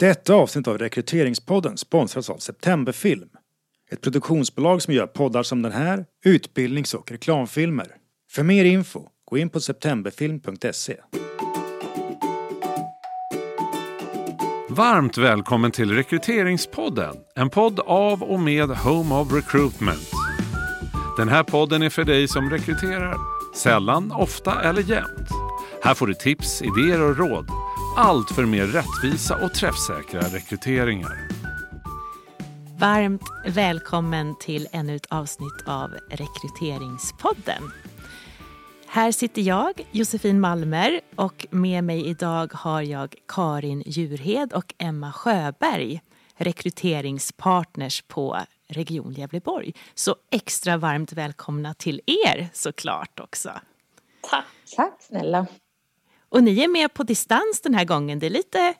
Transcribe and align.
Detta 0.00 0.34
avsnitt 0.34 0.68
av 0.68 0.78
Rekryteringspodden 0.78 1.76
sponsras 1.76 2.30
av 2.30 2.36
Septemberfilm. 2.36 3.28
Ett 3.90 4.00
produktionsbolag 4.00 4.82
som 4.82 4.94
gör 4.94 5.06
poddar 5.06 5.42
som 5.42 5.62
den 5.62 5.72
här, 5.72 6.04
utbildnings 6.24 6.94
och 6.94 7.10
reklamfilmer. 7.10 7.86
För 8.30 8.42
mer 8.42 8.64
info, 8.64 9.02
gå 9.24 9.38
in 9.38 9.50
på 9.50 9.60
septemberfilm.se. 9.60 10.96
Varmt 14.68 15.18
välkommen 15.18 15.70
till 15.70 15.94
Rekryteringspodden, 15.94 17.16
en 17.34 17.50
podd 17.50 17.80
av 17.80 18.22
och 18.22 18.40
med 18.40 18.68
Home 18.68 19.14
of 19.14 19.32
Recruitment. 19.32 20.10
Den 21.16 21.28
här 21.28 21.42
podden 21.42 21.82
är 21.82 21.90
för 21.90 22.04
dig 22.04 22.28
som 22.28 22.50
rekryterar, 22.50 23.16
sällan, 23.56 24.12
ofta 24.12 24.62
eller 24.62 24.82
jämt. 24.82 25.28
Här 25.82 25.94
får 25.94 26.06
du 26.06 26.14
tips, 26.14 26.62
idéer 26.62 27.00
och 27.00 27.16
råd. 27.18 27.59
Allt 27.96 28.30
för 28.30 28.46
mer 28.46 28.66
rättvisa 28.66 29.44
och 29.44 29.54
träffsäkra 29.54 30.20
rekryteringar. 30.20 31.28
Varmt 32.78 33.22
välkommen 33.46 34.34
till 34.38 34.68
ännu 34.72 34.96
ett 34.96 35.06
avsnitt 35.06 35.62
av 35.66 35.90
Rekryteringspodden. 36.10 37.62
Här 38.86 39.12
sitter 39.12 39.42
jag, 39.42 39.86
Josefin 39.90 40.40
Malmer, 40.40 41.00
och 41.16 41.46
med 41.50 41.84
mig 41.84 42.06
idag 42.06 42.52
har 42.54 42.82
jag 42.82 43.14
Karin 43.28 43.82
Djurhed 43.86 44.52
och 44.52 44.74
Emma 44.78 45.12
Sjöberg, 45.12 46.02
rekryteringspartners 46.36 48.02
på 48.02 48.38
Region 48.68 49.12
Gävleborg. 49.12 49.74
Så 49.94 50.16
extra 50.30 50.76
varmt 50.76 51.12
välkomna 51.12 51.74
till 51.74 52.00
er 52.06 52.48
såklart 52.52 53.20
också. 53.20 53.50
Tack. 54.30 54.44
Tack 54.76 54.96
snälla. 55.00 55.46
Och 56.30 56.42
ni 56.44 56.60
är 56.60 56.68
med 56.68 56.94
på 56.94 57.02
distans 57.02 57.60
den 57.62 57.74
här 57.74 57.84
gången. 57.84 58.18
Det 58.18 58.26
är 58.26 58.30
lite 58.30 58.74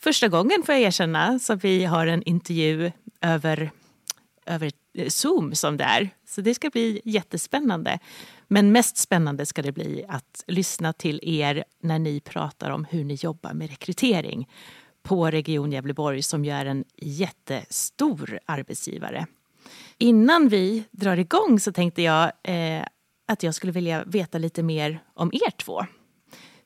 första 0.00 0.28
gången 0.28 0.62
får 0.62 0.74
jag 0.74 0.82
erkänna 0.82 1.38
som 1.38 1.58
vi 1.58 1.84
har 1.84 2.06
en 2.06 2.22
intervju 2.22 2.92
över, 3.20 3.70
över 4.46 4.72
eh, 4.94 5.08
Zoom 5.08 5.54
som 5.54 5.76
det 5.76 5.84
är. 5.84 6.10
Så 6.28 6.40
det 6.40 6.54
ska 6.54 6.70
bli 6.70 7.00
jättespännande. 7.04 7.98
Men 8.48 8.72
mest 8.72 8.96
spännande 8.96 9.46
ska 9.46 9.62
det 9.62 9.72
bli 9.72 10.04
att 10.08 10.44
lyssna 10.46 10.92
till 10.92 11.20
er 11.22 11.64
när 11.80 11.98
ni 11.98 12.20
pratar 12.20 12.70
om 12.70 12.84
hur 12.84 13.04
ni 13.04 13.14
jobbar 13.14 13.52
med 13.52 13.70
rekrytering 13.70 14.48
på 15.02 15.30
Region 15.30 15.72
Gävleborg 15.72 16.22
som 16.22 16.44
ju 16.44 16.50
är 16.50 16.66
en 16.66 16.84
jättestor 16.96 18.38
arbetsgivare. 18.46 19.26
Innan 19.98 20.48
vi 20.48 20.84
drar 20.90 21.16
igång 21.16 21.60
så 21.60 21.72
tänkte 21.72 22.02
jag 22.02 22.32
eh, 22.42 22.84
att 23.28 23.42
jag 23.42 23.54
skulle 23.54 23.72
vilja 23.72 24.04
veta 24.04 24.38
lite 24.38 24.62
mer 24.62 25.02
om 25.14 25.30
er 25.32 25.50
två. 25.50 25.86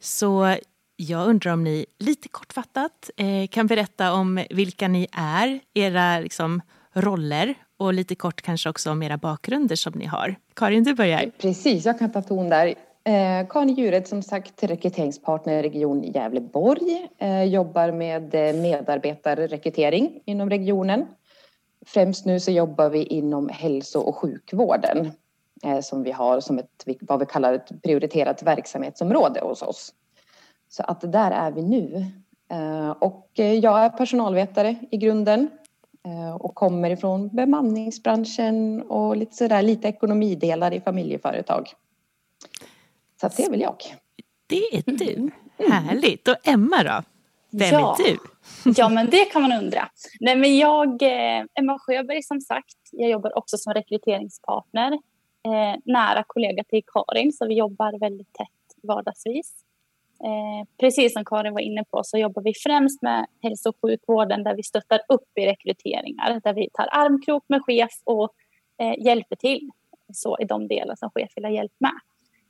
Så 0.00 0.56
jag 0.96 1.28
undrar 1.28 1.52
om 1.52 1.64
ni 1.64 1.86
lite 1.98 2.28
kortfattat 2.28 3.10
eh, 3.16 3.46
kan 3.50 3.66
berätta 3.66 4.12
om 4.12 4.44
vilka 4.50 4.88
ni 4.88 5.08
är, 5.12 5.60
era 5.74 6.20
liksom, 6.20 6.62
roller 6.92 7.54
och 7.76 7.94
lite 7.94 8.14
kort 8.14 8.42
kanske 8.42 8.68
också 8.68 8.90
om 8.90 9.02
era 9.02 9.16
bakgrunder 9.16 9.76
som 9.76 9.92
ni 9.96 10.04
har. 10.04 10.36
Karin, 10.54 10.84
du 10.84 10.94
börjar. 10.94 11.30
Precis, 11.38 11.86
jag 11.86 11.98
kan 11.98 12.12
ta 12.12 12.22
ton 12.22 12.48
där. 12.48 12.74
Eh, 13.04 13.46
Karin 13.48 13.74
Djured 13.74 14.06
som 14.06 14.22
sagt 14.22 14.62
rekryteringspartner 14.62 15.58
i 15.58 15.62
Region 15.62 16.02
Gävleborg. 16.02 17.08
Eh, 17.18 17.44
jobbar 17.44 17.92
med 17.92 18.34
eh, 18.34 18.54
medarbetarrekrytering 18.54 20.20
inom 20.24 20.50
regionen. 20.50 21.06
Främst 21.86 22.26
nu 22.26 22.40
så 22.40 22.50
jobbar 22.50 22.90
vi 22.90 23.02
inom 23.02 23.48
hälso 23.48 24.00
och 24.00 24.16
sjukvården 24.16 25.12
som 25.82 26.02
vi 26.02 26.12
har 26.12 26.40
som 26.40 26.58
ett, 26.58 26.84
vad 27.00 27.18
vi 27.18 27.26
kallar 27.26 27.52
ett 27.52 27.82
prioriterat 27.82 28.42
verksamhetsområde 28.42 29.40
hos 29.40 29.62
oss. 29.62 29.94
Så 30.68 30.82
att 30.82 31.12
där 31.12 31.30
är 31.30 31.50
vi 31.50 31.62
nu. 31.62 32.06
Eh, 32.50 32.90
och 32.90 33.30
jag 33.34 33.84
är 33.84 33.88
personalvetare 33.88 34.76
i 34.90 34.96
grunden 34.96 35.50
eh, 36.04 36.34
och 36.34 36.54
kommer 36.54 36.90
ifrån 36.90 37.28
bemanningsbranschen 37.28 38.82
och 38.82 39.16
lite 39.16 39.36
sådär 39.36 39.62
lite 39.62 39.88
ekonomidelar 39.88 40.72
i 40.72 40.80
familjeföretag. 40.80 41.72
Så 43.20 43.26
att 43.26 43.36
det 43.36 43.44
är 43.44 43.50
väl 43.50 43.60
jag. 43.60 43.76
Det 44.46 44.76
är 44.76 44.82
du. 44.86 45.14
Mm. 45.14 45.72
Härligt. 45.72 46.28
Och 46.28 46.36
Emma 46.44 46.82
då? 46.82 47.02
Vem 47.50 47.72
ja. 47.72 47.96
är 47.98 48.04
du? 48.04 48.18
ja, 48.76 48.88
men 48.88 49.10
det 49.10 49.24
kan 49.24 49.42
man 49.42 49.52
undra. 49.52 49.88
Nej, 50.20 50.36
men 50.36 50.56
jag, 50.56 51.02
Emma 51.54 51.78
Sjöberg 51.78 52.22
som 52.22 52.40
sagt, 52.40 52.76
jag 52.92 53.10
jobbar 53.10 53.38
också 53.38 53.56
som 53.56 53.74
rekryteringspartner 53.74 54.98
eh, 55.46 55.80
nära 55.84 56.24
kollega 56.26 56.64
till 56.64 56.82
Karin 56.86 57.32
så 57.32 57.46
vi 57.46 57.54
jobbar 57.54 57.98
väldigt 57.98 58.32
tätt 58.32 58.82
vardagsvis. 58.82 59.52
Eh, 60.24 60.68
precis 60.80 61.12
som 61.12 61.24
Karin 61.24 61.52
var 61.52 61.60
inne 61.60 61.84
på 61.84 62.00
så 62.04 62.18
jobbar 62.18 62.42
vi 62.42 62.52
främst 62.54 63.02
med 63.02 63.26
hälso 63.42 63.68
och 63.68 63.76
sjukvården 63.82 64.44
där 64.44 64.54
vi 64.54 64.62
stöttar 64.62 65.00
upp 65.08 65.28
i 65.38 65.46
rekryteringar, 65.46 66.40
där 66.44 66.54
vi 66.54 66.68
tar 66.72 66.88
armkrok 66.90 67.44
med 67.48 67.64
chef 67.64 67.92
och 68.04 68.32
eh, 68.78 69.04
hjälper 69.04 69.36
till 69.36 69.70
så 70.12 70.36
i 70.40 70.44
de 70.44 70.68
delar 70.68 70.94
som 70.96 71.10
chef 71.10 71.30
vill 71.36 71.44
ha 71.44 71.52
hjälp 71.52 71.74
med. 71.78 72.00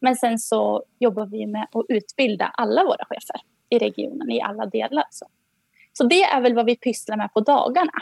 Men 0.00 0.16
sen 0.16 0.38
så 0.38 0.84
jobbar 0.98 1.26
vi 1.26 1.46
med 1.46 1.66
att 1.72 1.84
utbilda 1.88 2.46
alla 2.46 2.84
våra 2.84 3.04
chefer 3.04 3.40
i 3.70 3.78
regionen 3.78 4.30
i 4.30 4.40
alla 4.40 4.66
delar. 4.66 5.04
Så, 5.10 5.26
så 5.92 6.04
det 6.04 6.22
är 6.22 6.40
väl 6.40 6.54
vad 6.54 6.66
vi 6.66 6.76
pysslar 6.76 7.16
med 7.16 7.32
på 7.32 7.40
dagarna. 7.40 7.92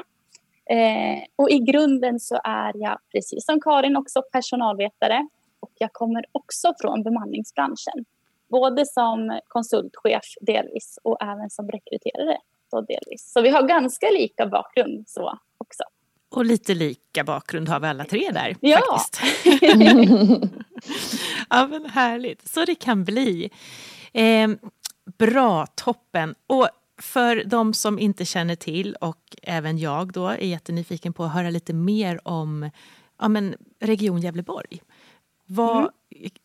Eh, 0.70 1.22
och 1.36 1.50
i 1.50 1.58
grunden 1.58 2.20
så 2.20 2.40
är 2.44 2.72
jag, 2.74 2.98
precis 3.12 3.46
som 3.46 3.60
Karin, 3.60 3.96
också 3.96 4.22
personalvetare. 4.32 5.28
Och 5.60 5.72
jag 5.78 5.92
kommer 5.92 6.24
också 6.32 6.74
från 6.80 7.02
bemanningsbranschen. 7.02 8.04
Både 8.48 8.86
som 8.86 9.40
konsultchef 9.48 10.24
delvis 10.40 10.98
och 11.02 11.22
även 11.22 11.50
som 11.50 11.70
rekryterare 11.70 12.38
då 12.70 12.80
delvis. 12.80 13.32
Så 13.32 13.42
vi 13.42 13.48
har 13.48 13.62
ganska 13.62 14.06
lika 14.10 14.46
bakgrund 14.46 15.08
så 15.08 15.38
också. 15.58 15.82
Och 16.30 16.44
lite 16.44 16.74
lika 16.74 17.24
bakgrund 17.24 17.68
har 17.68 17.80
vi 17.80 17.86
alla 17.86 18.04
tre 18.04 18.30
där 18.30 18.56
ja. 18.60 18.80
faktiskt. 18.90 19.20
ja 21.50 21.66
men 21.66 21.86
härligt, 21.86 22.48
så 22.48 22.64
det 22.64 22.74
kan 22.74 23.04
bli. 23.04 23.50
Eh, 24.12 24.48
bra, 25.18 25.66
toppen. 25.66 26.34
Och 26.46 26.68
för 27.02 27.44
de 27.44 27.74
som 27.74 27.98
inte 27.98 28.24
känner 28.24 28.56
till 28.56 28.94
och 28.94 29.36
även 29.42 29.78
jag 29.78 30.12
då 30.12 30.28
är 30.28 30.36
jättenyfiken 30.38 31.12
på 31.12 31.24
att 31.24 31.32
höra 31.32 31.50
lite 31.50 31.72
mer 31.72 32.28
om 32.28 32.70
ja, 33.20 33.28
men 33.28 33.54
Region 33.80 34.20
Gävleborg. 34.20 34.82
Vad, 35.46 35.78
mm. 35.78 35.90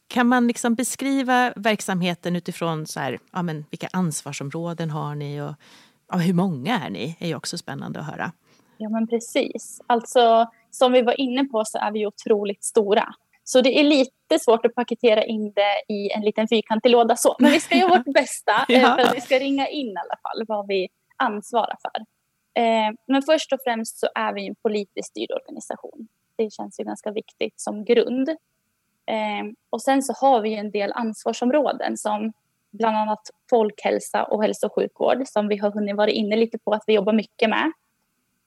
Kan 0.07 0.27
man 0.27 0.47
liksom 0.47 0.75
beskriva 0.75 1.53
verksamheten 1.55 2.35
utifrån 2.35 2.87
så 2.87 2.99
här, 2.99 3.19
ja, 3.31 3.41
men 3.41 3.65
vilka 3.69 3.87
ansvarsområden 3.93 4.89
har 4.89 5.15
ni 5.15 5.41
och 5.41 5.53
ja, 6.11 6.17
hur 6.17 6.33
många 6.33 6.79
är 6.79 6.89
ni? 6.89 7.17
är 7.19 7.27
ju 7.27 7.35
också 7.35 7.57
spännande 7.57 7.99
att 7.99 8.05
höra. 8.05 8.31
Ja 8.77 8.89
men 8.89 9.07
precis. 9.07 9.81
Alltså 9.87 10.47
som 10.71 10.91
vi 10.91 11.01
var 11.01 11.19
inne 11.19 11.45
på 11.45 11.65
så 11.65 11.77
är 11.77 11.91
vi 11.91 12.05
otroligt 12.05 12.63
stora. 12.63 13.13
Så 13.51 13.61
det 13.61 13.79
är 13.79 13.83
lite 13.83 14.39
svårt 14.39 14.65
att 14.65 14.75
paketera 14.75 15.23
in 15.23 15.53
det 15.53 15.93
i 15.93 16.11
en 16.11 16.21
liten 16.21 16.47
fyrkantig 16.47 16.89
låda 16.89 17.15
så. 17.15 17.35
Men 17.39 17.51
vi 17.51 17.59
ska 17.59 17.75
göra 17.77 17.97
vårt 17.97 18.13
bästa 18.13 18.51
eh, 18.69 18.81
ja. 18.81 18.95
för 18.95 19.01
att 19.01 19.15
vi 19.15 19.21
ska 19.21 19.39
ringa 19.39 19.67
in 19.67 19.87
i 19.87 19.95
alla 19.97 20.17
fall 20.21 20.45
vad 20.47 20.67
vi 20.67 20.87
ansvarar 21.17 21.77
för. 21.81 22.01
Eh, 22.61 22.93
men 23.07 23.21
först 23.21 23.53
och 23.53 23.59
främst 23.63 23.99
så 23.99 24.07
är 24.15 24.33
vi 24.33 24.47
en 24.47 24.55
politiskt 24.55 25.09
styrd 25.09 25.31
organisation. 25.31 26.07
Det 26.35 26.53
känns 26.53 26.79
ju 26.79 26.83
ganska 26.83 27.11
viktigt 27.11 27.53
som 27.61 27.85
grund. 27.85 28.29
Eh, 29.05 29.45
och 29.69 29.81
sen 29.81 30.03
så 30.03 30.13
har 30.13 30.41
vi 30.41 30.53
en 30.53 30.71
del 30.71 30.91
ansvarsområden 30.91 31.97
som 31.97 32.33
bland 32.71 32.97
annat 32.97 33.29
folkhälsa 33.49 34.23
och 34.23 34.43
hälso 34.43 34.67
och 34.67 34.75
sjukvård 34.75 35.27
som 35.27 35.47
vi 35.47 35.57
har 35.57 35.71
hunnit 35.71 35.95
vara 35.95 36.09
inne 36.09 36.35
lite 36.35 36.57
på 36.57 36.71
att 36.71 36.83
vi 36.87 36.93
jobbar 36.93 37.13
mycket 37.13 37.49
med. 37.49 37.71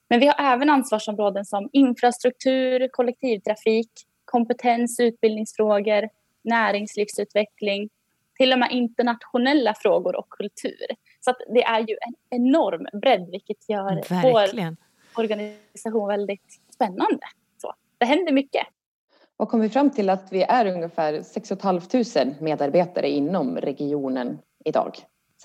Men 0.08 0.20
vi 0.20 0.26
har 0.26 0.52
även 0.52 0.70
ansvarsområden 0.70 1.44
som 1.44 1.68
infrastruktur, 1.72 2.88
kollektivtrafik, 2.92 3.90
kompetens, 4.32 5.00
utbildningsfrågor, 5.00 6.08
näringslivsutveckling, 6.42 7.88
till 8.36 8.52
och 8.52 8.58
med 8.58 8.68
internationella 8.72 9.74
frågor 9.74 10.16
och 10.16 10.28
kultur. 10.28 10.86
Så 11.20 11.34
det 11.54 11.62
är 11.62 11.80
ju 11.80 11.96
en 12.00 12.14
enorm 12.30 13.00
bredd 13.00 13.30
vilket 13.30 13.68
gör 13.68 13.94
Verkligen. 14.08 14.76
vår 15.14 15.22
organisation 15.22 16.08
väldigt 16.08 16.60
spännande. 16.74 17.26
Så, 17.62 17.74
det 17.98 18.04
händer 18.04 18.32
mycket. 18.32 18.66
Och 19.36 19.48
kom 19.48 19.60
vi 19.60 19.68
fram 19.68 19.90
till 19.90 20.10
att 20.10 20.28
vi 20.32 20.42
är 20.42 20.66
ungefär 20.66 21.22
6 21.22 21.48
500 21.48 22.34
medarbetare 22.40 23.08
inom 23.08 23.56
regionen 23.56 24.38
idag. 24.64 24.98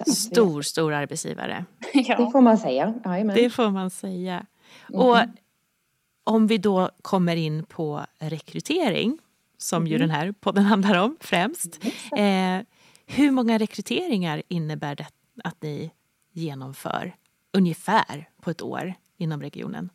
Stor, 0.08 0.62
stor 0.62 0.94
arbetsgivare. 0.94 1.66
ja. 1.94 2.18
Det 2.18 2.32
får 2.32 2.42
man 2.42 2.58
säga. 2.58 2.94
Amen. 3.04 3.36
Det 3.36 3.50
får 3.50 3.70
man 3.70 3.90
säga. 3.90 4.46
Och 4.94 5.18
mm 5.18 5.30
om 6.28 6.48
vi 6.48 6.58
då 6.58 6.90
kommer 7.02 7.36
in 7.36 7.66
på 7.66 8.06
rekrytering, 8.20 9.18
som 9.58 9.82
mm. 9.82 9.92
ju 9.92 9.98
den 9.98 10.10
här 10.10 10.32
podden 10.32 10.64
handlar 10.74 11.04
om 11.04 11.18
främst. 11.20 11.84
Eh, 12.18 12.60
hur 13.06 13.32
många 13.32 13.58
rekryteringar 13.58 14.44
innebär 14.48 14.96
det 14.96 15.08
att 15.44 15.62
ni 15.62 15.92
genomför 16.32 17.16
ungefär 17.54 18.30
på 18.42 18.52
ett 18.52 18.62
år 18.62 18.94
inom 19.18 19.42
regionen? 19.42 19.90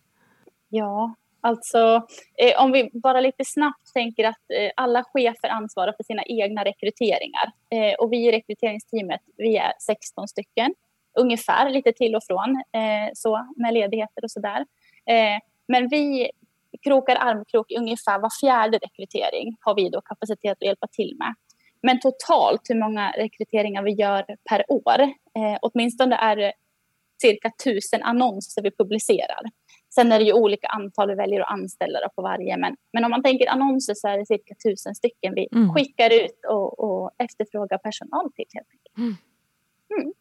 Ja, 0.68 1.14
alltså 1.40 2.06
eh, 2.38 2.62
om 2.62 2.72
vi 2.72 2.90
bara 2.92 3.20
lite 3.20 3.44
snabbt 3.44 3.92
tänker 3.94 4.24
att 4.24 4.50
eh, 4.54 4.70
alla 4.76 5.04
chefer 5.04 5.48
ansvarar 5.48 5.92
för 5.92 6.04
sina 6.04 6.22
egna 6.22 6.64
rekryteringar. 6.64 7.52
Eh, 7.70 7.94
och 7.94 8.12
vi 8.12 8.28
i 8.28 8.32
rekryteringsteamet, 8.32 9.20
vi 9.36 9.56
är 9.56 9.72
16 9.80 10.28
stycken. 10.28 10.74
ungefär 11.18 11.70
lite 11.70 11.92
till 11.92 12.14
och 12.14 12.24
från 12.24 12.50
eh, 12.72 13.10
så 13.14 13.52
med 13.56 13.74
ledigheter 13.74 14.24
och 14.24 14.30
sådär. 14.30 14.66
Eh, 15.06 15.38
men 15.72 15.88
vi 15.88 16.30
krokar 16.84 17.16
armkrok 17.16 17.72
ungefär 17.78 18.18
var 18.18 18.30
fjärde 18.40 18.78
rekrytering 18.78 19.56
har 19.60 19.74
vi 19.74 19.88
då 19.88 20.00
kapacitet 20.00 20.52
att 20.52 20.66
hjälpa 20.66 20.86
till 20.86 21.16
med. 21.18 21.34
Men 21.82 22.00
totalt 22.00 22.60
hur 22.68 22.78
många 22.84 23.10
rekryteringar 23.10 23.82
vi 23.82 23.92
gör 23.92 24.24
per 24.50 24.64
år, 24.68 25.00
eh, 25.38 25.58
åtminstone 25.62 26.16
är 26.16 26.36
det 26.36 26.52
cirka 27.22 27.50
tusen 27.64 28.02
annonser 28.02 28.62
vi 28.62 28.70
publicerar. 28.70 29.42
Sen 29.94 30.12
är 30.12 30.18
det 30.18 30.24
ju 30.24 30.32
olika 30.32 30.68
antal 30.68 31.08
vi 31.08 31.14
väljer 31.14 31.40
att 31.40 31.50
anställa 31.50 32.08
på 32.16 32.22
varje. 32.22 32.56
Men, 32.56 32.76
men 32.92 33.04
om 33.04 33.10
man 33.10 33.22
tänker 33.22 33.48
annonser 33.50 33.94
så 33.94 34.08
är 34.08 34.18
det 34.18 34.26
cirka 34.26 34.54
tusen 34.66 34.94
stycken 34.94 35.34
vi 35.34 35.48
mm. 35.52 35.74
skickar 35.74 36.10
ut 36.24 36.40
och, 36.48 36.80
och 36.84 37.10
efterfrågar 37.18 37.78
personal 37.78 38.32
till. 38.32 38.44
Helt 38.54 38.68
enkelt. 38.70 38.98
Mm. 38.98 39.14
Mm. 40.00 40.12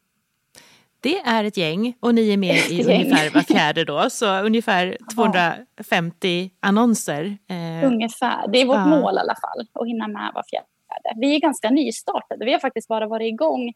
Det 1.02 1.18
är 1.18 1.44
ett 1.44 1.56
gäng 1.56 1.94
och 2.00 2.14
ni 2.14 2.32
är 2.32 2.36
med 2.36 2.70
i 2.70 2.84
ungefär 2.84 3.30
var 3.34 3.40
fjärde 3.40 3.84
då, 3.84 4.10
så 4.10 4.40
ungefär 4.40 4.96
250 5.14 6.50
annonser. 6.60 7.38
Eh, 7.48 7.86
ungefär, 7.86 8.48
det 8.48 8.60
är 8.60 8.66
vårt 8.66 8.76
ja. 8.76 8.86
mål 8.86 9.14
i 9.14 9.18
alla 9.18 9.34
fall, 9.34 9.66
att 9.72 9.88
hinna 9.88 10.08
med 10.08 10.30
var 10.34 10.44
fjärde. 10.50 11.20
Vi 11.20 11.34
är 11.34 11.40
ganska 11.40 11.70
nystartade, 11.70 12.44
vi 12.44 12.52
har 12.52 12.60
faktiskt 12.60 12.88
bara 12.88 13.06
varit 13.06 13.32
igång 13.32 13.72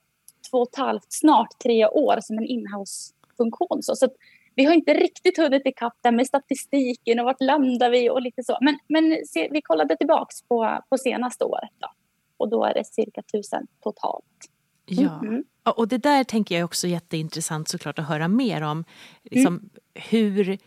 två 0.51 0.59
och 0.59 0.69
ett 0.69 0.79
halvt, 0.79 1.07
snart 1.09 1.59
tre 1.63 1.87
år 1.87 2.19
som 2.21 2.39
en 2.39 2.45
inhouse-funktion. 2.45 3.83
Så, 3.83 3.97
så 3.97 4.09
vi 4.55 4.65
har 4.65 4.73
inte 4.73 4.95
riktigt 4.95 5.39
hunnit 5.39 5.67
ikapp 5.67 5.95
där 6.03 6.13
med 6.13 6.27
statistiken 6.27 7.19
och 7.19 7.25
vart 7.25 7.41
landar 7.41 7.91
vi 7.91 8.11
och 8.11 8.23
lite 8.23 8.43
så. 8.43 8.59
Men, 8.61 8.79
men 8.89 9.17
se, 9.27 9.49
vi 9.53 9.63
kollade 9.63 9.97
tillbaks 9.97 10.43
på, 10.43 10.79
på 10.91 10.99
senaste 10.99 11.45
året 11.45 11.71
då. 11.79 11.89
Och 12.37 12.49
då 12.49 12.65
är 12.65 12.75
det 12.75 12.85
cirka 12.85 13.23
tusen 13.23 13.67
totalt. 13.83 14.51
Ja, 14.87 15.21
mm. 15.23 15.45
och 15.77 15.89
det 15.89 15.99
där 15.99 16.25
tänker 16.25 16.55
jag 16.55 16.65
också 16.65 16.87
är 16.87 16.91
jätteintressant 16.91 17.69
såklart 17.69 17.99
att 17.99 18.09
höra 18.09 18.29
mer 18.29 18.63
om. 18.63 18.85
Liksom, 19.23 19.55
mm. 19.55 19.71
hur, 19.95 20.59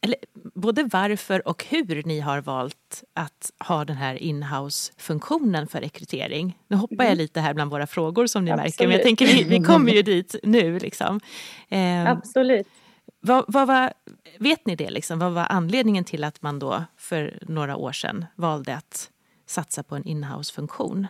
eller 0.00 0.16
både 0.54 0.84
varför 0.84 1.48
och 1.48 1.64
hur 1.68 2.02
ni 2.02 2.20
har 2.20 2.40
valt 2.40 3.04
att 3.12 3.50
ha 3.58 3.84
den 3.84 3.96
här 3.96 4.22
inhouse-funktionen 4.22 5.66
för 5.66 5.80
rekrytering. 5.80 6.58
Nu 6.68 6.76
hoppar 6.76 6.94
mm. 6.94 7.06
jag 7.06 7.16
lite 7.16 7.40
här 7.40 7.54
bland 7.54 7.70
våra 7.70 7.86
frågor 7.86 8.26
som 8.26 8.44
ni 8.44 8.50
Absolut. 8.50 8.64
märker, 8.64 8.86
men 8.86 8.96
jag 8.96 9.02
tänker 9.02 9.26
vi, 9.26 9.44
vi 9.44 9.60
kommer 9.60 9.92
ju 9.92 10.02
dit 10.12 10.34
nu. 10.42 10.78
Liksom. 10.78 11.20
Eh, 11.68 12.10
Absolut. 12.10 12.66
Vad, 13.20 13.44
vad 13.48 13.66
var, 13.66 13.92
vet 14.38 14.66
ni 14.66 14.76
det? 14.76 14.90
Liksom? 14.90 15.18
Vad 15.18 15.32
var 15.32 15.46
anledningen 15.50 16.04
till 16.04 16.24
att 16.24 16.42
man 16.42 16.58
då 16.58 16.84
för 16.96 17.38
några 17.48 17.76
år 17.76 17.92
sedan 17.92 18.24
valde 18.34 18.76
att 18.76 19.10
satsa 19.46 19.82
på 19.82 19.96
en 19.96 20.04
inhouse-funktion? 20.04 21.06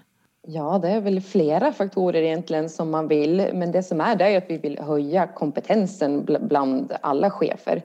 Ja, 0.46 0.78
det 0.78 0.88
är 0.88 1.00
väl 1.00 1.20
flera 1.20 1.72
faktorer 1.72 2.22
egentligen 2.22 2.68
som 2.68 2.90
man 2.90 3.08
vill. 3.08 3.50
Men 3.54 3.72
det 3.72 3.82
som 3.82 4.00
är 4.00 4.16
det 4.16 4.24
är 4.24 4.38
att 4.38 4.50
vi 4.50 4.58
vill 4.58 4.78
höja 4.78 5.26
kompetensen 5.26 6.24
bland 6.24 6.92
alla 7.00 7.30
chefer 7.30 7.82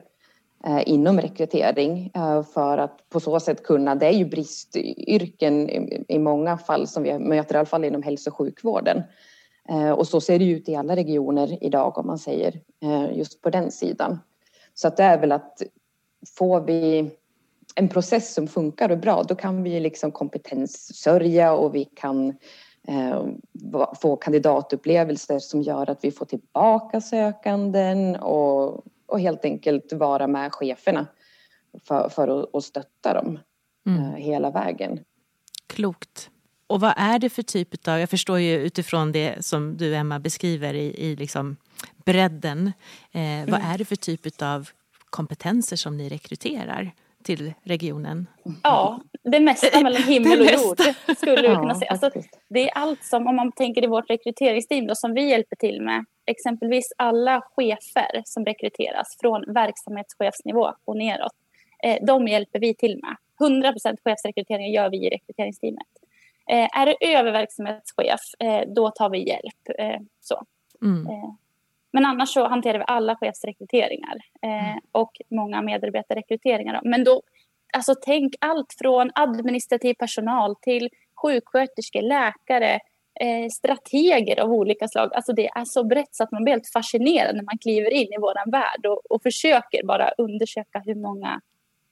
eh, 0.66 0.88
inom 0.88 1.20
rekrytering 1.20 2.10
eh, 2.14 2.42
för 2.42 2.78
att 2.78 3.08
på 3.08 3.20
så 3.20 3.40
sätt 3.40 3.62
kunna, 3.62 3.94
det 3.94 4.06
är 4.06 4.12
ju 4.12 4.24
bristyrken 4.24 5.70
i, 6.08 6.18
många 6.18 6.58
fall 6.58 6.86
som 6.86 7.02
vi 7.02 7.18
möter 7.18 7.54
i 7.54 7.58
alla 7.58 7.66
fall 7.66 7.84
inom 7.84 8.02
hälso 8.02 8.30
och 8.30 8.36
sjukvården. 8.36 9.02
Eh, 9.68 9.90
och 9.90 10.06
så 10.06 10.20
ser 10.20 10.38
det 10.38 10.44
ut 10.44 10.68
i 10.68 10.76
alla 10.76 10.96
regioner 10.96 11.64
idag 11.64 11.98
om 11.98 12.06
man 12.06 12.18
säger 12.18 12.60
just 13.12 13.42
på 13.42 13.50
den 13.50 13.70
sidan. 13.70 14.18
Så 14.74 14.88
att 14.88 14.96
det 14.96 15.02
är 15.02 15.18
väl 15.18 15.32
att 15.32 15.62
får 16.38 16.60
vi 16.60 17.10
en 17.74 17.88
process 17.88 18.34
som 18.34 18.48
funkar 18.48 18.90
och 18.90 18.98
bra, 18.98 19.22
då 19.22 19.34
kan 19.34 19.62
vi 19.62 19.80
liksom 19.80 20.12
kompetenssörja 20.12 21.52
och 21.52 21.74
vi 21.74 21.84
kan 21.84 22.28
eh, 22.88 23.26
få 24.00 24.16
kandidatupplevelser 24.16 25.38
som 25.38 25.62
gör 25.62 25.90
att 25.90 26.04
vi 26.04 26.10
får 26.10 26.26
tillbaka 26.26 27.00
sökanden 27.00 28.16
och, 28.16 28.84
och 29.06 29.20
helt 29.20 29.44
enkelt 29.44 29.92
vara 29.92 30.26
med 30.26 30.52
cheferna 30.52 31.06
för, 31.84 32.08
för 32.08 32.40
att, 32.40 32.54
att 32.54 32.64
stötta 32.64 33.14
dem 33.14 33.38
mm. 33.86 34.00
eh, 34.00 34.14
hela 34.14 34.50
vägen. 34.50 35.00
Klokt. 35.66 36.30
Och 36.66 36.80
vad 36.80 36.94
är 36.96 37.18
det 37.18 37.30
för 37.30 37.42
typ 37.42 37.88
av, 37.88 37.98
jag 37.98 38.10
förstår 38.10 38.38
ju 38.38 38.54
utifrån 38.54 39.12
det 39.12 39.44
som 39.44 39.76
du 39.76 39.94
Emma 39.94 40.18
beskriver 40.18 40.74
i, 40.74 40.94
i 40.96 41.16
liksom 41.16 41.56
bredden, 42.04 42.72
eh, 43.12 43.20
mm. 43.20 43.50
vad 43.50 43.60
är 43.60 43.78
det 43.78 43.84
för 43.84 43.96
typ 43.96 44.42
av 44.42 44.68
kompetenser 45.10 45.76
som 45.76 45.96
ni 45.96 46.08
rekryterar? 46.08 46.92
Till 47.22 47.54
regionen? 47.62 48.26
Ja, 48.62 49.00
det 49.22 49.40
mesta 49.40 49.82
mellan 49.82 50.02
himmel 50.08 50.40
och 50.40 50.46
jord 50.46 50.80
skulle 51.16 51.42
du 51.42 51.56
kunna 51.56 51.74
säga. 51.74 51.90
Alltså, 51.90 52.10
det 52.48 52.70
är 52.70 52.78
allt 52.78 53.04
som, 53.04 53.26
om 53.26 53.36
man 53.36 53.52
tänker 53.52 53.84
i 53.84 53.86
vårt 53.86 54.10
rekryteringsteam 54.10 54.86
då, 54.86 54.94
som 54.94 55.14
vi 55.14 55.28
hjälper 55.28 55.56
till 55.56 55.82
med, 55.82 56.04
exempelvis 56.26 56.92
alla 56.96 57.42
chefer 57.56 58.22
som 58.24 58.44
rekryteras 58.44 59.16
från 59.20 59.44
verksamhetschefsnivå 59.52 60.72
och 60.84 60.96
neråt, 60.96 61.32
eh, 61.82 62.04
de 62.06 62.28
hjälper 62.28 62.60
vi 62.60 62.74
till 62.74 63.00
med. 63.02 63.16
100% 63.38 63.96
chefsrekrytering 64.04 64.72
gör 64.72 64.90
vi 64.90 65.06
i 65.06 65.10
rekryteringsteamet. 65.10 65.86
Eh, 66.50 66.80
är 66.80 66.86
det 66.86 67.14
över 67.16 67.32
verksamhetschef, 67.32 68.20
eh, 68.38 68.62
då 68.66 68.90
tar 68.90 69.10
vi 69.10 69.28
hjälp. 69.28 69.78
Eh, 69.78 70.00
så. 70.20 70.42
Mm. 70.82 71.06
Men 71.92 72.04
annars 72.04 72.28
så 72.28 72.48
hanterar 72.48 72.78
vi 72.78 72.84
alla 72.86 73.16
chefsrekryteringar 73.16 74.16
eh, 74.42 74.68
mm. 74.68 74.80
och 74.92 75.12
många 75.30 75.62
medarbetarrekryteringar. 75.62 76.80
Men 76.84 77.04
då, 77.04 77.22
alltså 77.72 77.94
tänk 78.02 78.34
allt 78.40 78.74
från 78.78 79.10
administrativ 79.14 79.94
personal 79.94 80.56
till 80.56 80.88
sjuksköterskor, 81.22 82.02
läkare, 82.02 82.80
eh, 83.20 83.48
strateger 83.50 84.40
av 84.40 84.52
olika 84.52 84.88
slag. 84.88 85.14
Alltså 85.14 85.32
det 85.32 85.48
är 85.48 85.64
så 85.64 85.84
brett 85.84 86.14
så 86.14 86.24
att 86.24 86.32
man 86.32 86.44
blir 86.44 86.52
helt 86.52 86.72
fascinerad 86.72 87.36
när 87.36 87.42
man 87.42 87.58
kliver 87.58 87.90
in 87.90 88.12
i 88.12 88.18
vår 88.20 88.50
värld 88.50 88.86
och, 88.86 89.10
och 89.10 89.22
försöker 89.22 89.86
bara 89.86 90.10
undersöka 90.18 90.82
hur 90.84 90.94
många 90.94 91.40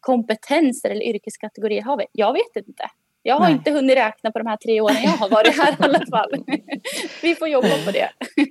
kompetenser 0.01 0.91
eller 0.91 1.03
yrkeskategorier 1.03 1.83
har 1.83 1.97
vi. 1.97 2.07
Jag 2.13 2.33
vet 2.33 2.67
inte. 2.67 2.91
Jag 3.23 3.35
har 3.35 3.41
Nej. 3.41 3.53
inte 3.53 3.71
hunnit 3.71 3.97
räkna 3.97 4.31
på 4.31 4.39
de 4.39 4.47
här 4.47 4.57
tre 4.57 4.81
åren 4.81 4.97
jag 5.03 5.11
har 5.11 5.29
varit 5.29 5.57
här 5.57 5.73
i 5.73 5.77
alla 5.79 6.07
fall. 6.11 6.31
Vi 7.23 7.35
får 7.35 7.49
jobba 7.49 7.85
på 7.85 7.91
det. 7.91 8.11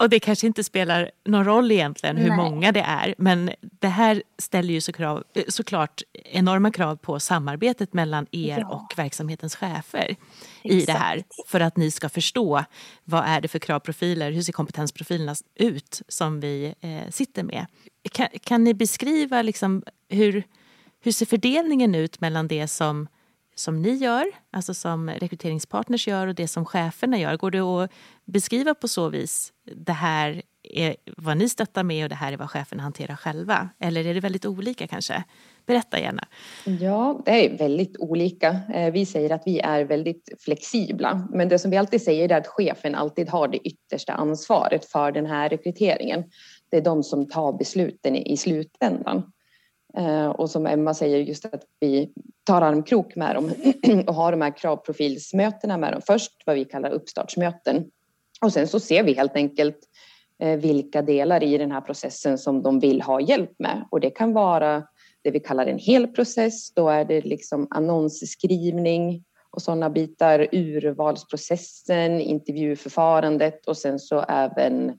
Och 0.00 0.10
det 0.10 0.20
kanske 0.20 0.46
inte 0.46 0.64
spelar 0.64 1.10
någon 1.24 1.44
roll 1.44 1.72
egentligen 1.72 2.16
hur 2.16 2.28
Nej. 2.28 2.36
många 2.36 2.72
det 2.72 2.80
är. 2.80 3.14
Men 3.18 3.50
det 3.60 3.88
här 3.88 4.22
ställer 4.38 4.74
ju 4.74 4.80
så 4.80 4.92
krav, 4.92 5.24
såklart 5.48 6.02
enorma 6.24 6.70
krav 6.70 6.96
på 6.96 7.20
samarbetet 7.20 7.92
mellan 7.92 8.26
er 8.30 8.58
ja. 8.58 8.68
och 8.68 8.98
verksamhetens 8.98 9.56
chefer 9.56 10.16
Exakt. 10.62 10.82
i 10.82 10.84
det 10.84 10.92
här. 10.92 11.22
För 11.46 11.60
att 11.60 11.76
ni 11.76 11.90
ska 11.90 12.08
förstå 12.08 12.64
vad 13.04 13.24
är 13.24 13.40
det 13.40 13.48
för 13.48 13.58
kravprofiler, 13.58 14.32
hur 14.32 14.42
ser 14.42 14.52
kompetensprofilerna 14.52 15.34
ut 15.54 16.02
som 16.08 16.40
vi 16.40 16.74
eh, 16.80 17.10
sitter 17.10 17.42
med. 17.42 17.66
Kan, 18.12 18.28
kan 18.42 18.64
ni 18.64 18.74
beskriva 18.74 19.42
liksom 19.42 19.82
hur, 20.08 20.42
hur 21.02 21.12
ser 21.12 21.26
fördelningen 21.26 21.94
ut 21.94 22.20
mellan 22.20 22.48
det 22.48 22.68
som 22.68 23.08
som 23.60 23.82
ni 23.82 23.90
gör, 23.90 24.26
alltså 24.50 24.74
som 24.74 25.10
rekryteringspartners 25.10 26.08
gör 26.08 26.26
och 26.26 26.34
det 26.34 26.48
som 26.48 26.64
cheferna 26.64 27.18
gör? 27.18 27.36
Går 27.36 27.50
det 27.50 27.60
att 27.60 27.90
beskriva 28.24 28.74
på 28.74 28.88
så 28.88 29.08
vis, 29.08 29.52
det 29.76 29.92
här 29.92 30.42
är 30.62 30.96
vad 31.16 31.36
ni 31.36 31.48
stöttar 31.48 31.82
med 31.82 32.04
och 32.04 32.08
det 32.08 32.14
här 32.14 32.32
är 32.32 32.36
vad 32.36 32.50
cheferna 32.50 32.82
hanterar 32.82 33.16
själva? 33.16 33.68
Eller 33.78 34.06
är 34.06 34.14
det 34.14 34.20
väldigt 34.20 34.46
olika 34.46 34.86
kanske? 34.86 35.24
Berätta 35.66 36.00
gärna. 36.00 36.28
Ja, 36.80 37.22
det 37.24 37.46
är 37.46 37.58
väldigt 37.58 37.96
olika. 37.98 38.60
Eh, 38.74 38.92
vi 38.92 39.06
säger 39.06 39.30
att 39.32 39.42
vi 39.46 39.60
är 39.60 39.84
väldigt 39.84 40.28
flexibla, 40.38 41.28
men 41.32 41.48
det 41.48 41.58
som 41.58 41.70
vi 41.70 41.76
alltid 41.76 42.02
säger 42.02 42.32
är 42.32 42.36
att 42.38 42.46
chefen 42.46 42.94
alltid 42.94 43.28
har 43.28 43.48
det 43.48 43.58
yttersta 43.58 44.12
ansvaret 44.12 44.84
för 44.84 45.12
den 45.12 45.26
här 45.26 45.48
rekryteringen. 45.48 46.24
Det 46.70 46.76
är 46.76 46.80
de 46.80 47.02
som 47.02 47.28
tar 47.28 47.52
besluten 47.52 48.16
i 48.16 48.36
slutändan. 48.36 49.32
Eh, 49.96 50.26
och 50.26 50.50
som 50.50 50.66
Emma 50.66 50.94
säger, 50.94 51.18
just 51.18 51.44
att 51.44 51.62
vi 51.80 52.12
tar 52.44 52.62
armkrok 52.62 53.16
med 53.16 53.34
dem 53.34 53.50
och 54.06 54.14
har 54.14 54.32
de 54.32 54.40
här 54.40 54.56
kravprofilsmötena 54.56 55.76
med 55.76 55.92
dem 55.92 56.02
först, 56.06 56.32
vad 56.46 56.56
vi 56.56 56.64
kallar 56.64 56.90
uppstartsmöten. 56.90 57.90
Och 58.40 58.52
sen 58.52 58.68
så 58.68 58.80
ser 58.80 59.02
vi 59.02 59.12
helt 59.12 59.34
enkelt 59.34 59.78
eh, 60.38 60.58
vilka 60.58 61.02
delar 61.02 61.42
i 61.42 61.58
den 61.58 61.72
här 61.72 61.80
processen 61.80 62.38
som 62.38 62.62
de 62.62 62.80
vill 62.80 63.02
ha 63.02 63.20
hjälp 63.20 63.52
med. 63.58 63.84
Och 63.90 64.00
det 64.00 64.10
kan 64.10 64.32
vara 64.32 64.82
det 65.22 65.30
vi 65.30 65.40
kallar 65.40 65.66
en 65.66 65.78
hel 65.78 66.06
process. 66.06 66.74
Då 66.74 66.88
är 66.88 67.04
det 67.04 67.20
liksom 67.20 67.66
annonsskrivning 67.70 69.24
och 69.50 69.62
sådana 69.62 69.90
bitar, 69.90 70.48
urvalsprocessen, 70.52 72.20
intervjuförfarandet 72.20 73.66
och 73.66 73.76
sen 73.76 73.98
så 73.98 74.24
även 74.28 74.90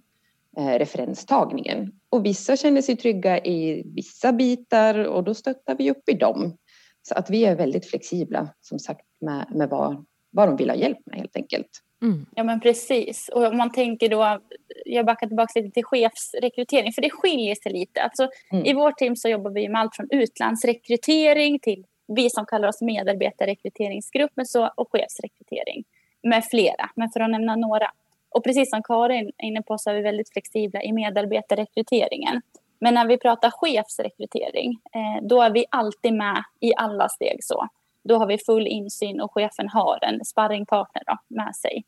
eh, 0.57 0.79
referenstagningen. 0.79 1.91
Och 2.11 2.25
vissa 2.25 2.57
känner 2.57 2.81
sig 2.81 2.97
trygga 2.97 3.39
i 3.39 3.83
vissa 3.95 4.33
bitar 4.33 5.07
och 5.07 5.23
då 5.23 5.33
stöttar 5.33 5.75
vi 5.75 5.91
upp 5.91 6.09
i 6.09 6.13
dem. 6.13 6.57
Så 7.01 7.15
att 7.15 7.29
vi 7.29 7.45
är 7.45 7.55
väldigt 7.55 7.89
flexibla 7.89 8.49
som 8.61 8.79
sagt 8.79 9.05
med, 9.21 9.45
med 9.55 9.69
vad, 9.69 10.05
vad 10.31 10.47
de 10.47 10.57
vill 10.57 10.69
ha 10.69 10.77
hjälp 10.77 10.97
med 11.05 11.17
helt 11.17 11.35
enkelt. 11.35 11.69
Mm. 12.01 12.25
Ja 12.35 12.43
men 12.43 12.59
precis. 12.59 13.29
Och 13.33 13.45
om 13.45 13.57
man 13.57 13.71
tänker 13.71 14.09
då, 14.09 14.39
jag 14.85 15.05
backar 15.05 15.27
tillbaka 15.27 15.59
lite 15.59 15.73
till 15.73 15.85
chefsrekrytering 15.85 16.93
för 16.93 17.01
det 17.01 17.09
skiljer 17.09 17.55
sig 17.55 17.71
lite. 17.71 18.01
Alltså, 18.01 18.29
mm. 18.51 18.65
I 18.65 18.73
vårt 18.73 18.97
team 18.97 19.15
så 19.15 19.29
jobbar 19.29 19.51
vi 19.51 19.69
med 19.69 19.81
allt 19.81 19.95
från 19.95 20.07
utlandsrekrytering 20.11 21.59
till 21.59 21.85
vi 22.15 22.29
som 22.29 22.45
kallar 22.45 22.67
oss 22.67 22.81
medarbetarrekryteringsgruppen 22.81 24.45
så, 24.45 24.71
och 24.75 24.91
chefsrekrytering 24.91 25.83
med 26.23 26.45
flera. 26.45 26.89
Men 26.95 27.09
för 27.09 27.19
att 27.19 27.31
nämna 27.31 27.55
några 27.55 27.91
och 28.31 28.43
precis 28.43 28.69
som 28.69 28.83
Karin 28.83 29.31
är 29.37 29.47
inne 29.47 29.61
på 29.61 29.77
så 29.77 29.89
är 29.89 29.93
vi 29.93 30.01
väldigt 30.01 30.33
flexibla 30.33 30.83
i 30.83 30.91
medarbetarrekryteringen. 30.91 32.41
Men 32.79 32.93
när 32.93 33.07
vi 33.07 33.17
pratar 33.17 33.51
chefsrekrytering, 33.51 34.71
eh, 34.71 35.27
då 35.27 35.41
är 35.41 35.49
vi 35.49 35.65
alltid 35.69 36.13
med 36.13 36.43
i 36.59 36.73
alla 36.75 37.09
steg 37.09 37.43
så. 37.43 37.67
Då 38.03 38.17
har 38.17 38.27
vi 38.27 38.37
full 38.37 38.67
insyn 38.67 39.21
och 39.21 39.33
chefen 39.33 39.69
har 39.69 39.99
en 40.01 40.25
sparringpartner 40.25 41.03
då, 41.05 41.17
med 41.27 41.55
sig 41.55 41.83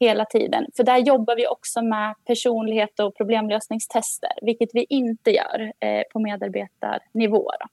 hela 0.00 0.24
tiden. 0.24 0.66
För 0.76 0.84
där 0.84 0.98
jobbar 0.98 1.36
vi 1.36 1.46
också 1.46 1.82
med 1.82 2.14
personlighet 2.24 3.00
och 3.00 3.16
problemlösningstester, 3.16 4.30
vilket 4.42 4.68
vi 4.72 4.86
inte 4.88 5.30
gör 5.30 5.72
eh, 5.80 6.02
på 6.12 6.18
medarbetarnivå. 6.18 7.50
Då. 7.60 7.66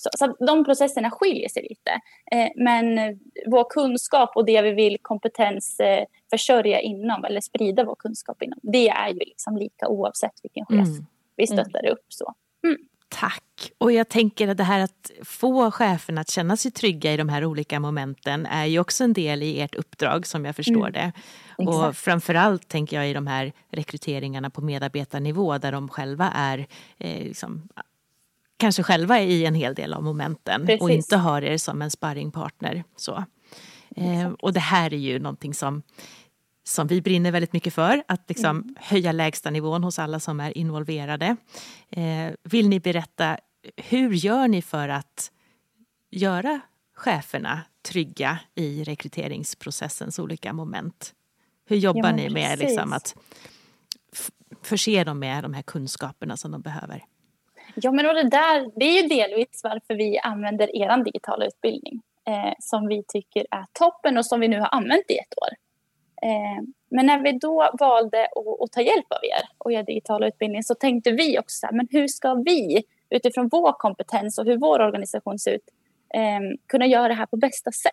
Så, 0.00 0.10
så 0.18 0.36
de 0.46 0.64
processerna 0.64 1.10
skiljer 1.10 1.48
sig 1.48 1.66
lite. 1.70 1.90
Eh, 2.32 2.50
men 2.56 3.18
vår 3.46 3.70
kunskap 3.70 4.36
och 4.36 4.44
det 4.44 4.62
vi 4.62 4.70
vill 4.70 4.98
kompetensförsörja 5.02 6.80
eh, 6.80 6.86
inom 6.86 7.24
eller 7.24 7.40
sprida 7.40 7.84
vår 7.84 7.94
kunskap 7.94 8.42
inom, 8.42 8.58
det 8.62 8.88
är 8.88 9.08
ju 9.08 9.18
liksom 9.18 9.56
lika 9.56 9.88
oavsett 9.88 10.32
vilken 10.42 10.66
chef 10.66 10.88
mm. 10.88 11.06
vi 11.36 11.46
stöttar 11.46 11.80
mm. 11.80 11.92
upp. 11.92 12.04
Så. 12.08 12.34
Mm. 12.64 12.78
Tack. 13.08 13.72
Och 13.78 13.92
jag 13.92 14.08
tänker 14.08 14.48
att 14.48 14.56
det 14.56 14.64
här 14.64 14.80
att 14.80 15.10
få 15.24 15.70
cheferna 15.70 16.20
att 16.20 16.30
känna 16.30 16.56
sig 16.56 16.70
trygga 16.70 17.12
i 17.12 17.16
de 17.16 17.28
här 17.28 17.44
olika 17.44 17.80
momenten 17.80 18.46
är 18.46 18.64
ju 18.64 18.78
också 18.78 19.04
en 19.04 19.12
del 19.12 19.42
i 19.42 19.60
ert 19.60 19.74
uppdrag 19.74 20.26
som 20.26 20.44
jag 20.44 20.56
förstår 20.56 20.88
mm. 20.88 20.92
det. 20.92 21.12
Exakt. 21.58 21.88
Och 21.88 21.96
framförallt 21.96 22.68
tänker 22.68 22.96
jag 22.96 23.10
i 23.10 23.12
de 23.12 23.26
här 23.26 23.52
rekryteringarna 23.70 24.50
på 24.50 24.60
medarbetarnivå 24.60 25.58
där 25.58 25.72
de 25.72 25.88
själva 25.88 26.32
är 26.34 26.66
eh, 26.98 27.22
liksom, 27.22 27.68
kanske 28.58 28.82
själva 28.82 29.20
i 29.20 29.44
en 29.46 29.54
hel 29.54 29.74
del 29.74 29.94
av 29.94 30.02
momenten 30.02 30.66
Precis. 30.66 30.82
och 30.82 30.90
inte 30.90 31.16
har 31.16 31.42
er 31.42 31.58
som 31.58 31.82
en 31.82 31.90
sparringpartner. 31.90 32.84
Så. 32.96 33.24
Eh, 33.96 34.28
och 34.28 34.52
det 34.52 34.60
här 34.60 34.94
är 34.94 34.98
ju 34.98 35.18
någonting 35.18 35.54
som, 35.54 35.82
som 36.64 36.86
vi 36.86 37.02
brinner 37.02 37.30
väldigt 37.30 37.52
mycket 37.52 37.74
för, 37.74 38.02
att 38.08 38.24
liksom 38.28 38.50
mm. 38.50 38.74
höja 38.78 39.12
lägstanivån 39.12 39.84
hos 39.84 39.98
alla 39.98 40.20
som 40.20 40.40
är 40.40 40.58
involverade. 40.58 41.36
Eh, 41.90 42.32
vill 42.42 42.68
ni 42.68 42.80
berätta, 42.80 43.38
hur 43.76 44.12
gör 44.12 44.48
ni 44.48 44.62
för 44.62 44.88
att 44.88 45.30
göra 46.10 46.60
cheferna 46.96 47.62
trygga 47.88 48.38
i 48.54 48.84
rekryteringsprocessens 48.84 50.18
olika 50.18 50.52
moment? 50.52 51.14
Hur 51.66 51.76
jobbar 51.76 52.10
ja, 52.10 52.16
ni 52.16 52.30
med 52.30 52.58
liksom, 52.58 52.92
att 52.92 53.16
förse 54.62 55.04
dem 55.04 55.18
med 55.18 55.44
de 55.44 55.54
här 55.54 55.62
kunskaperna 55.62 56.36
som 56.36 56.50
de 56.50 56.62
behöver? 56.62 57.04
Ja, 57.82 57.92
men 57.92 58.06
och 58.06 58.14
det, 58.14 58.28
där, 58.28 58.70
det 58.78 58.84
är 58.84 59.02
ju 59.02 59.08
delvis 59.08 59.60
varför 59.64 59.94
vi 59.94 60.18
använder 60.18 60.76
er 60.76 61.04
digitala 61.04 61.46
utbildning 61.46 62.02
eh, 62.28 62.52
som 62.58 62.86
vi 62.88 63.04
tycker 63.08 63.46
är 63.50 63.64
toppen 63.72 64.18
och 64.18 64.26
som 64.26 64.40
vi 64.40 64.48
nu 64.48 64.60
har 64.60 64.68
använt 64.74 65.10
i 65.10 65.14
ett 65.14 65.34
år. 65.42 65.48
Eh, 66.22 66.62
men 66.90 67.06
när 67.06 67.22
vi 67.22 67.32
då 67.32 67.70
valde 67.78 68.24
att, 68.24 68.62
att, 68.62 68.72
ta 68.72 68.80
hjälp 68.80 69.06
av 69.12 69.24
er 69.24 69.48
och 69.58 69.72
er 69.72 69.82
digitala 69.82 70.26
utbildning 70.28 70.62
så 70.62 70.74
tänkte 70.74 71.10
vi 71.10 71.38
också 71.38 71.66
men 71.72 71.88
hur 71.90 72.08
ska 72.08 72.34
vi 72.34 72.82
utifrån 73.10 73.48
vår 73.48 73.72
kompetens 73.72 74.38
och 74.38 74.44
hur 74.44 74.56
vår 74.56 74.80
organisation 74.80 75.38
ser 75.38 75.52
ut 75.52 75.68
eh, 76.14 76.40
kunna 76.66 76.86
göra 76.86 77.08
det 77.08 77.14
här 77.14 77.26
på 77.26 77.36
bästa 77.36 77.72
sätt? 77.72 77.92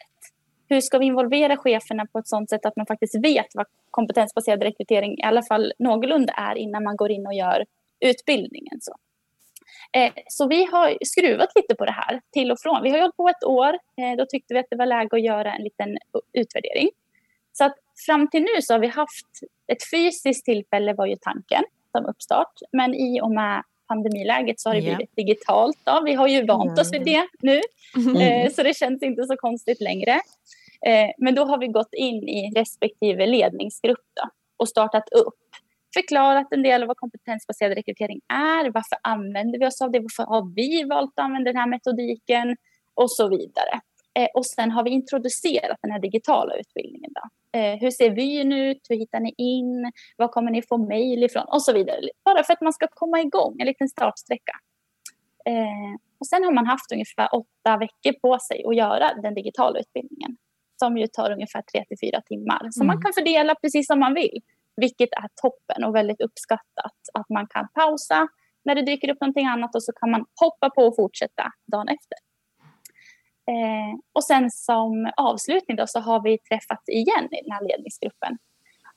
Hur 0.69 0.81
ska 0.81 0.97
vi 0.97 1.05
involvera 1.05 1.57
cheferna 1.57 2.05
på 2.05 2.19
ett 2.19 2.27
sådant 2.27 2.49
sätt 2.49 2.65
att 2.65 2.75
man 2.75 2.85
faktiskt 2.85 3.15
vet 3.23 3.47
vad 3.53 3.65
kompetensbaserad 3.91 4.63
rekrytering 4.63 5.19
i 5.19 5.23
alla 5.23 5.43
fall 5.43 5.73
någorlunda 5.79 6.33
är 6.33 6.55
innan 6.55 6.83
man 6.83 6.95
går 6.95 7.11
in 7.11 7.27
och 7.27 7.33
gör 7.33 7.65
utbildningen. 7.99 8.77
Så. 8.81 8.95
Eh, 9.93 10.13
så 10.27 10.47
vi 10.47 10.65
har 10.65 10.97
skruvat 11.05 11.49
lite 11.55 11.75
på 11.75 11.85
det 11.85 11.91
här 11.91 12.21
till 12.33 12.51
och 12.51 12.59
från. 12.59 12.83
Vi 12.83 12.89
har 12.89 12.99
hållit 12.99 13.17
på 13.17 13.29
ett 13.29 13.43
år. 13.43 13.73
Eh, 13.73 14.17
då 14.17 14.25
tyckte 14.25 14.53
vi 14.53 14.59
att 14.59 14.65
det 14.69 14.75
var 14.75 14.85
läge 14.85 15.15
att 15.15 15.23
göra 15.23 15.53
en 15.53 15.63
liten 15.63 15.97
utvärdering. 16.33 16.89
Så 17.53 17.63
att 17.63 17.75
fram 18.05 18.29
till 18.29 18.41
nu 18.41 18.61
så 18.61 18.73
har 18.73 18.79
vi 18.79 18.87
haft 18.87 19.27
ett 19.67 19.89
fysiskt 19.91 20.45
tillfälle 20.45 20.93
var 20.93 21.05
ju 21.05 21.15
tanken 21.15 21.63
som 21.91 22.05
uppstart. 22.05 22.53
Men 22.71 22.95
i 22.95 23.21
och 23.21 23.31
med 23.31 23.63
pandemiläget 23.87 24.59
så 24.59 24.69
har 24.69 24.75
det 24.75 24.81
yeah. 24.81 24.95
blivit 24.95 25.15
digitalt. 25.15 25.77
Då. 25.83 26.01
Vi 26.05 26.13
har 26.13 26.27
ju 26.27 26.45
vant 26.45 26.79
oss 26.79 26.93
vid 26.93 27.05
det 27.05 27.27
nu, 27.41 27.61
mm. 27.95 28.15
Eh, 28.15 28.51
så 28.51 28.63
det 28.63 28.77
känns 28.77 29.03
inte 29.03 29.23
så 29.23 29.37
konstigt 29.37 29.81
längre. 29.81 30.19
Men 31.17 31.35
då 31.35 31.45
har 31.45 31.57
vi 31.57 31.67
gått 31.67 31.93
in 31.93 32.29
i 32.29 32.51
respektive 32.55 33.25
ledningsgrupp 33.25 34.05
då, 34.13 34.29
och 34.57 34.69
startat 34.69 35.09
upp 35.09 35.44
förklarat 35.97 36.47
en 36.51 36.63
del 36.63 36.81
av 36.81 36.87
vad 36.87 36.97
kompetensbaserad 36.97 37.73
rekrytering 37.73 38.21
är. 38.27 38.71
Varför 38.71 38.97
använder 39.01 39.59
vi 39.59 39.65
oss 39.65 39.81
av 39.81 39.91
det? 39.91 39.99
Varför 39.99 40.23
har 40.23 40.55
vi 40.55 40.83
valt 40.83 41.13
att 41.15 41.23
använda 41.23 41.51
den 41.51 41.61
här 41.61 41.69
metodiken? 41.69 42.57
Och 42.93 43.11
så 43.11 43.29
vidare. 43.29 43.73
Eh, 44.19 44.27
och 44.33 44.45
sen 44.45 44.71
har 44.71 44.83
vi 44.83 44.89
introducerat 44.89 45.77
den 45.81 45.91
här 45.91 45.99
digitala 45.99 46.55
utbildningen. 46.55 47.11
Då. 47.13 47.59
Eh, 47.59 47.75
hur 47.79 47.91
ser 47.91 48.09
vyn 48.09 48.51
ut? 48.51 48.81
Hur 48.89 48.95
hittar 48.95 49.19
ni 49.19 49.33
in? 49.37 49.91
Var 50.17 50.27
kommer 50.27 50.51
ni 50.51 50.61
få 50.61 50.77
mejl 50.77 51.23
ifrån? 51.23 51.45
Och 51.47 51.61
så 51.61 51.73
vidare. 51.73 51.99
Bara 52.25 52.43
för 52.43 52.53
att 52.53 52.61
man 52.61 52.73
ska 52.73 52.87
komma 52.91 53.21
igång, 53.21 53.55
en 53.59 53.67
liten 53.67 53.89
startsträcka. 53.89 54.53
Eh, 55.45 55.93
och 56.19 56.27
sen 56.27 56.43
har 56.43 56.51
man 56.51 56.65
haft 56.65 56.91
ungefär 56.91 57.29
åtta 57.35 57.77
veckor 57.77 58.19
på 58.21 58.39
sig 58.39 58.63
att 58.67 58.75
göra 58.75 59.13
den 59.21 59.33
digitala 59.33 59.79
utbildningen 59.79 60.37
som 60.79 60.97
ju 60.97 61.07
tar 61.07 61.31
ungefär 61.31 61.61
tre 61.61 61.85
till 61.87 61.97
fyra 62.01 62.21
timmar. 62.21 62.67
Så 62.71 62.83
mm. 62.83 62.87
man 62.87 63.01
kan 63.01 63.13
fördela 63.13 63.55
precis 63.55 63.87
som 63.87 63.99
man 63.99 64.13
vill. 64.13 64.41
Vilket 64.75 65.09
är 65.13 65.27
toppen 65.41 65.83
och 65.83 65.95
väldigt 65.95 66.21
uppskattat. 66.21 66.97
Att 67.13 67.29
man 67.29 67.47
kan 67.47 67.67
pausa 67.73 68.27
när 68.65 68.75
det 68.75 68.81
dyker 68.81 69.11
upp 69.11 69.21
någonting 69.21 69.47
annat 69.47 69.75
och 69.75 69.83
så 69.83 69.91
kan 69.93 70.11
man 70.11 70.25
hoppa 70.41 70.69
på 70.69 70.81
och 70.81 70.95
fortsätta 70.95 71.51
dagen 71.71 71.87
efter. 71.87 72.17
Eh, 73.51 73.99
och 74.13 74.23
sen 74.23 74.51
som 74.51 75.11
avslutning 75.17 75.77
då 75.77 75.87
så 75.87 75.99
har 75.99 76.21
vi 76.21 76.37
träffats 76.37 76.89
igen 76.89 77.25
i 77.31 77.41
den 77.41 77.51
här 77.51 77.67
ledningsgruppen. 77.67 78.37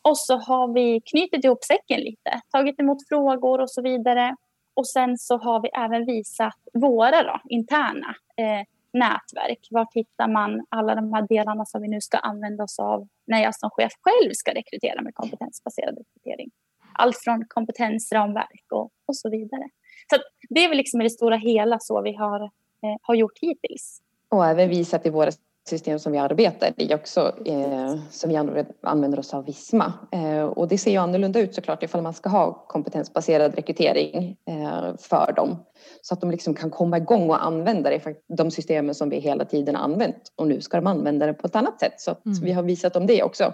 Och 0.02 0.18
så 0.18 0.36
har 0.36 0.74
vi 0.74 1.00
knutit 1.00 1.44
ihop 1.44 1.64
säcken 1.64 2.00
lite, 2.00 2.40
tagit 2.52 2.80
emot 2.80 3.08
frågor 3.08 3.60
och 3.60 3.70
så 3.70 3.82
vidare. 3.82 4.36
Och 4.74 4.88
sen 4.88 5.18
så 5.18 5.38
har 5.38 5.62
vi 5.62 5.68
även 5.68 6.06
visat 6.06 6.54
våra 6.72 7.22
då, 7.22 7.40
interna 7.48 8.14
eh, 8.36 8.66
nätverk. 8.92 9.68
Var 9.70 9.86
hittar 9.94 10.28
man 10.28 10.66
alla 10.68 10.94
de 10.94 11.12
här 11.12 11.26
delarna 11.28 11.64
som 11.64 11.82
vi 11.82 11.88
nu 11.88 12.00
ska 12.00 12.18
använda 12.18 12.64
oss 12.64 12.78
av 12.78 13.08
när 13.26 13.42
jag 13.42 13.54
som 13.54 13.70
chef 13.70 13.92
själv 14.00 14.30
ska 14.32 14.54
rekrytera 14.54 15.02
med 15.02 15.14
kompetensbaserad 15.14 15.98
rekrytering? 15.98 16.50
Allt 16.92 17.18
från 17.18 17.44
kompetensramverk 17.48 18.64
och, 18.72 18.90
och 19.06 19.16
så 19.16 19.30
vidare. 19.30 19.68
Så 20.10 20.16
det 20.48 20.64
är 20.64 20.68
väl 20.68 20.76
liksom 20.76 21.00
i 21.00 21.04
det 21.04 21.10
stora 21.10 21.36
hela 21.36 21.78
så 21.80 22.02
vi 22.02 22.14
har, 22.14 22.40
eh, 22.42 22.96
har 23.02 23.14
gjort 23.14 23.38
hittills. 23.40 24.00
Och 24.28 24.46
även 24.46 24.68
visat 24.68 25.06
i 25.06 25.10
våra 25.10 25.30
system 25.68 25.98
som 25.98 26.12
vi 26.12 26.18
arbetar 26.18 26.72
i 26.76 26.94
också, 26.94 27.34
eh, 27.44 27.96
som 28.10 28.30
vi 28.30 28.36
använder 28.82 29.18
oss 29.18 29.34
av 29.34 29.44
Visma. 29.44 29.92
Eh, 30.12 30.42
och 30.42 30.68
det 30.68 30.78
ser 30.78 30.90
ju 30.90 30.96
annorlunda 30.96 31.40
ut 31.40 31.54
såklart 31.54 31.82
ifall 31.82 32.02
man 32.02 32.14
ska 32.14 32.28
ha 32.28 32.66
kompetensbaserad 32.68 33.54
rekrytering 33.54 34.36
eh, 34.46 34.96
för 34.98 35.32
dem. 35.36 35.56
Så 36.02 36.14
att 36.14 36.20
de 36.20 36.30
liksom 36.30 36.54
kan 36.54 36.70
komma 36.70 36.96
igång 36.96 37.30
och 37.30 37.44
använda 37.46 37.90
det, 37.90 38.14
de 38.36 38.50
systemen 38.50 38.94
som 38.94 39.08
vi 39.08 39.18
hela 39.18 39.44
tiden 39.44 39.76
använt. 39.76 40.32
Och 40.36 40.48
nu 40.48 40.60
ska 40.60 40.76
de 40.76 40.86
använda 40.86 41.26
det 41.26 41.34
på 41.34 41.46
ett 41.46 41.56
annat 41.56 41.80
sätt. 41.80 42.00
Så 42.00 42.16
mm. 42.26 42.38
vi 42.42 42.52
har 42.52 42.62
visat 42.62 42.94
dem 42.94 43.06
det 43.06 43.22
också. 43.22 43.52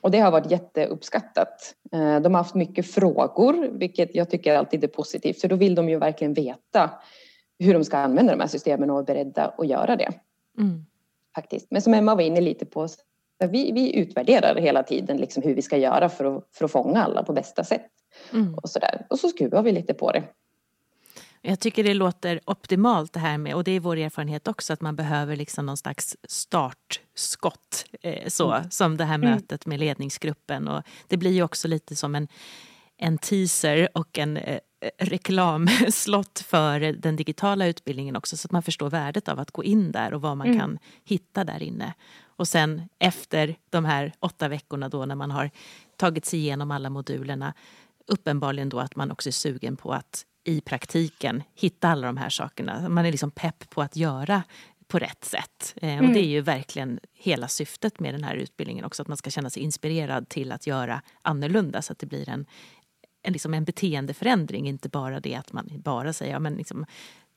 Och 0.00 0.10
det 0.10 0.18
har 0.20 0.30
varit 0.30 0.50
jätteuppskattat. 0.50 1.74
Eh, 1.92 2.20
de 2.20 2.34
har 2.34 2.40
haft 2.40 2.54
mycket 2.54 2.86
frågor, 2.86 3.68
vilket 3.72 4.14
jag 4.14 4.30
tycker 4.30 4.54
alltid 4.54 4.84
är 4.84 4.88
positivt. 4.88 5.40
För 5.40 5.48
då 5.48 5.56
vill 5.56 5.74
de 5.74 5.88
ju 5.88 5.98
verkligen 5.98 6.34
veta 6.34 6.90
hur 7.58 7.74
de 7.74 7.84
ska 7.84 7.98
använda 7.98 8.32
de 8.32 8.40
här 8.40 8.48
systemen 8.48 8.90
och 8.90 8.98
är 8.98 9.02
beredda 9.02 9.54
att 9.58 9.68
göra 9.68 9.96
det. 9.96 10.12
Mm 10.58 10.84
faktiskt. 11.34 11.66
Men 11.70 11.82
som 11.82 11.94
Emma 11.94 12.14
var 12.14 12.22
inne 12.22 12.40
lite 12.40 12.66
på, 12.66 12.88
vi, 13.38 13.72
vi 13.72 13.96
utvärderar 13.96 14.56
hela 14.56 14.82
tiden 14.82 15.16
liksom 15.16 15.42
hur 15.42 15.54
vi 15.54 15.62
ska 15.62 15.76
göra 15.76 16.08
för 16.08 16.36
att, 16.36 16.44
för 16.52 16.64
att 16.64 16.70
fånga 16.70 17.04
alla 17.04 17.22
på 17.22 17.32
bästa 17.32 17.64
sätt. 17.64 17.86
Mm. 18.32 18.54
Och, 18.54 18.70
så 18.70 18.78
där. 18.78 19.06
och 19.10 19.18
så 19.18 19.28
skruvar 19.28 19.62
vi 19.62 19.72
lite 19.72 19.94
på 19.94 20.12
det. 20.12 20.24
Jag 21.42 21.60
tycker 21.60 21.84
det 21.84 21.94
låter 21.94 22.40
optimalt 22.44 23.12
det 23.12 23.20
här 23.20 23.38
med, 23.38 23.54
och 23.54 23.64
det 23.64 23.72
är 23.72 23.80
vår 23.80 23.96
erfarenhet 23.96 24.48
också, 24.48 24.72
att 24.72 24.80
man 24.80 24.96
behöver 24.96 25.36
liksom 25.36 25.66
någon 25.66 25.76
slags 25.76 26.16
startskott. 26.28 27.84
Eh, 28.02 28.28
så, 28.28 28.52
mm. 28.52 28.70
Som 28.70 28.96
det 28.96 29.04
här 29.04 29.14
mm. 29.14 29.30
mötet 29.30 29.66
med 29.66 29.80
ledningsgruppen. 29.80 30.68
Och 30.68 30.82
det 31.08 31.16
blir 31.16 31.30
ju 31.30 31.42
också 31.42 31.68
lite 31.68 31.96
som 31.96 32.14
en, 32.14 32.28
en 32.96 33.18
teaser 33.18 33.88
och 33.94 34.18
en 34.18 34.36
eh, 34.36 34.58
reklamslott 34.98 36.44
för 36.46 36.80
den 36.80 37.16
digitala 37.16 37.66
utbildningen 37.66 38.16
också 38.16 38.36
så 38.36 38.46
att 38.46 38.52
man 38.52 38.62
förstår 38.62 38.90
värdet 38.90 39.28
av 39.28 39.40
att 39.40 39.50
gå 39.50 39.64
in 39.64 39.92
där 39.92 40.14
och 40.14 40.20
vad 40.20 40.36
man 40.36 40.46
mm. 40.46 40.58
kan 40.58 40.78
hitta 41.04 41.44
där 41.44 41.62
inne. 41.62 41.94
Och 42.22 42.48
sen 42.48 42.82
efter 42.98 43.56
de 43.70 43.84
här 43.84 44.12
åtta 44.20 44.48
veckorna 44.48 44.88
då 44.88 45.04
när 45.06 45.14
man 45.14 45.30
har 45.30 45.50
tagit 45.96 46.24
sig 46.24 46.38
igenom 46.38 46.70
alla 46.70 46.90
modulerna 46.90 47.54
uppenbarligen 48.06 48.68
då 48.68 48.80
att 48.80 48.96
man 48.96 49.10
också 49.10 49.28
är 49.28 49.32
sugen 49.32 49.76
på 49.76 49.92
att 49.92 50.26
i 50.44 50.60
praktiken 50.60 51.42
hitta 51.54 51.88
alla 51.88 52.06
de 52.06 52.16
här 52.16 52.28
sakerna. 52.28 52.88
Man 52.88 53.06
är 53.06 53.10
liksom 53.10 53.30
pepp 53.30 53.70
på 53.70 53.82
att 53.82 53.96
göra 53.96 54.42
på 54.90 54.98
rätt 54.98 55.24
sätt. 55.24 55.74
Eh, 55.76 55.98
och 55.98 56.06
det 56.06 56.18
är 56.18 56.22
mm. 56.22 56.30
ju 56.30 56.40
verkligen 56.40 57.00
hela 57.12 57.48
syftet 57.48 58.00
med 58.00 58.14
den 58.14 58.24
här 58.24 58.34
utbildningen 58.34 58.84
också, 58.84 59.02
att 59.02 59.08
man 59.08 59.16
ska 59.16 59.30
känna 59.30 59.50
sig 59.50 59.62
inspirerad 59.62 60.28
till 60.28 60.52
att 60.52 60.66
göra 60.66 61.02
annorlunda 61.22 61.82
så 61.82 61.92
att 61.92 61.98
det 61.98 62.06
blir 62.06 62.28
en, 62.28 62.46
en, 63.22 63.32
liksom 63.32 63.54
en 63.54 63.64
beteendeförändring, 63.64 64.68
inte 64.68 64.88
bara 64.88 65.20
det 65.20 65.34
att 65.34 65.52
man 65.52 65.68
bara 65.84 66.12
säger 66.12 66.32
ja, 66.32 66.38
men 66.38 66.54
liksom, 66.54 66.86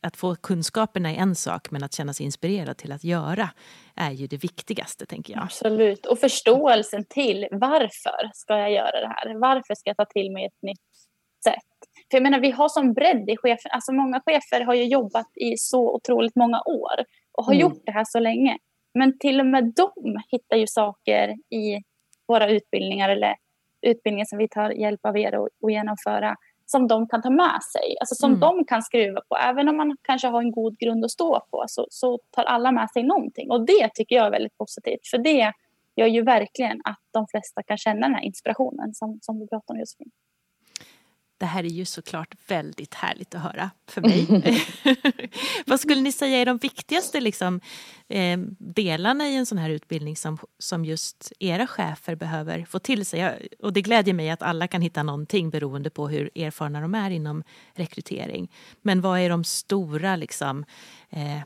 att 0.03 0.17
få 0.17 0.35
kunskaperna 0.35 1.11
är 1.11 1.15
en 1.15 1.35
sak 1.35 1.71
men 1.71 1.83
att 1.83 1.93
känna 1.93 2.13
sig 2.13 2.25
inspirerad 2.25 2.77
till 2.77 2.91
att 2.91 3.03
göra 3.03 3.49
är 3.95 4.11
ju 4.11 4.27
det 4.27 4.37
viktigaste 4.37 5.05
tänker 5.05 5.33
jag. 5.33 5.43
Absolut, 5.43 6.05
och 6.05 6.19
förståelsen 6.19 7.05
till 7.09 7.47
varför 7.51 8.31
ska 8.33 8.57
jag 8.57 8.71
göra 8.71 9.01
det 9.01 9.07
här? 9.07 9.39
Varför 9.39 9.75
ska 9.75 9.89
jag 9.89 9.97
ta 9.97 10.05
till 10.05 10.31
mig 10.31 10.45
ett 10.45 10.61
nytt 10.61 10.79
sätt? 11.43 11.73
För 12.11 12.17
jag 12.17 12.23
menar, 12.23 12.39
vi 12.39 12.51
har 12.51 12.69
som 12.69 12.93
bredd 12.93 13.29
i 13.29 13.37
chefer, 13.37 13.69
alltså 13.69 13.91
många 13.91 14.21
chefer 14.25 14.61
har 14.61 14.73
ju 14.73 14.83
jobbat 14.83 15.31
i 15.35 15.57
så 15.57 15.95
otroligt 15.95 16.35
många 16.35 16.61
år 16.61 17.05
och 17.31 17.45
har 17.45 17.53
mm. 17.53 17.61
gjort 17.61 17.81
det 17.85 17.91
här 17.91 18.05
så 18.07 18.19
länge. 18.19 18.57
Men 18.93 19.19
till 19.19 19.39
och 19.39 19.45
med 19.45 19.73
de 19.75 20.21
hittar 20.31 20.57
ju 20.57 20.67
saker 20.67 21.29
i 21.49 21.81
våra 22.27 22.49
utbildningar 22.49 23.09
eller 23.09 23.35
utbildningar 23.83 24.25
som 24.25 24.37
vi 24.37 24.47
tar 24.47 24.69
hjälp 24.69 25.05
av 25.05 25.17
er 25.17 25.45
att 25.45 25.71
genomföra 25.71 26.35
som 26.65 26.87
de 26.87 27.07
kan 27.07 27.21
ta 27.21 27.29
med 27.29 27.63
sig, 27.73 27.95
alltså 27.99 28.15
som 28.15 28.29
mm. 28.29 28.39
de 28.39 28.65
kan 28.65 28.83
skruva 28.83 29.21
på. 29.29 29.35
Även 29.37 29.69
om 29.69 29.77
man 29.77 29.97
kanske 30.01 30.27
har 30.27 30.41
en 30.41 30.51
god 30.51 30.77
grund 30.77 31.05
att 31.05 31.11
stå 31.11 31.41
på 31.51 31.65
så, 31.67 31.87
så 31.89 32.19
tar 32.31 32.43
alla 32.43 32.71
med 32.71 32.89
sig 32.89 33.03
någonting. 33.03 33.51
Och 33.51 33.65
det 33.65 33.89
tycker 33.93 34.15
jag 34.15 34.25
är 34.25 34.31
väldigt 34.31 34.57
positivt. 34.57 35.07
För 35.07 35.17
det 35.17 35.53
gör 35.95 36.07
ju 36.07 36.21
verkligen 36.21 36.81
att 36.83 36.99
de 37.11 37.27
flesta 37.27 37.63
kan 37.63 37.77
känna 37.77 38.07
den 38.07 38.15
här 38.15 38.23
inspirationen 38.23 38.93
som, 38.93 39.19
som 39.21 39.39
du 39.39 39.47
pratar 39.47 39.73
om 39.73 39.79
Josefin. 39.79 40.11
Det 41.43 41.47
här 41.47 41.63
är 41.63 41.69
ju 41.69 41.85
såklart 41.85 42.35
väldigt 42.47 42.93
härligt 42.93 43.35
att 43.35 43.41
höra 43.41 43.71
för 43.87 44.01
mig. 44.01 44.27
Vad 45.65 45.79
skulle 45.79 46.01
ni 46.01 46.11
säga 46.11 46.37
är 46.37 46.45
de 46.45 46.57
viktigaste 46.57 47.21
liksom, 47.21 47.61
eh, 48.07 48.37
delarna 48.57 49.29
i 49.29 49.35
en 49.35 49.45
sån 49.45 49.57
här 49.57 49.69
utbildning 49.69 50.15
som, 50.15 50.37
som 50.59 50.85
just 50.85 51.31
era 51.39 51.67
chefer 51.67 52.15
behöver 52.15 52.65
få 52.65 52.79
till 52.79 53.05
sig? 53.05 53.49
Och 53.59 53.73
det 53.73 53.81
glädjer 53.81 54.13
mig 54.13 54.29
att 54.29 54.41
alla 54.41 54.67
kan 54.67 54.81
hitta 54.81 55.03
någonting 55.03 55.49
beroende 55.49 55.89
på 55.89 56.07
hur 56.07 56.29
erfarna 56.35 56.81
de 56.81 56.95
är 56.95 57.11
inom 57.11 57.43
rekrytering. 57.73 58.51
Men 58.81 59.01
vad 59.01 59.19
är 59.19 59.29
de 59.29 59.43
stora 59.43 60.15
liksom, 60.15 60.65
eh, 61.09 61.41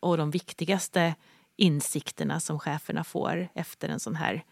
och 0.00 0.16
de 0.16 0.30
viktigaste 0.30 1.14
insikterna 1.56 2.40
som 2.40 2.58
cheferna 2.58 3.04
får 3.04 3.48
efter 3.54 3.88
en 3.88 4.00
sån 4.00 4.16
här 4.16 4.44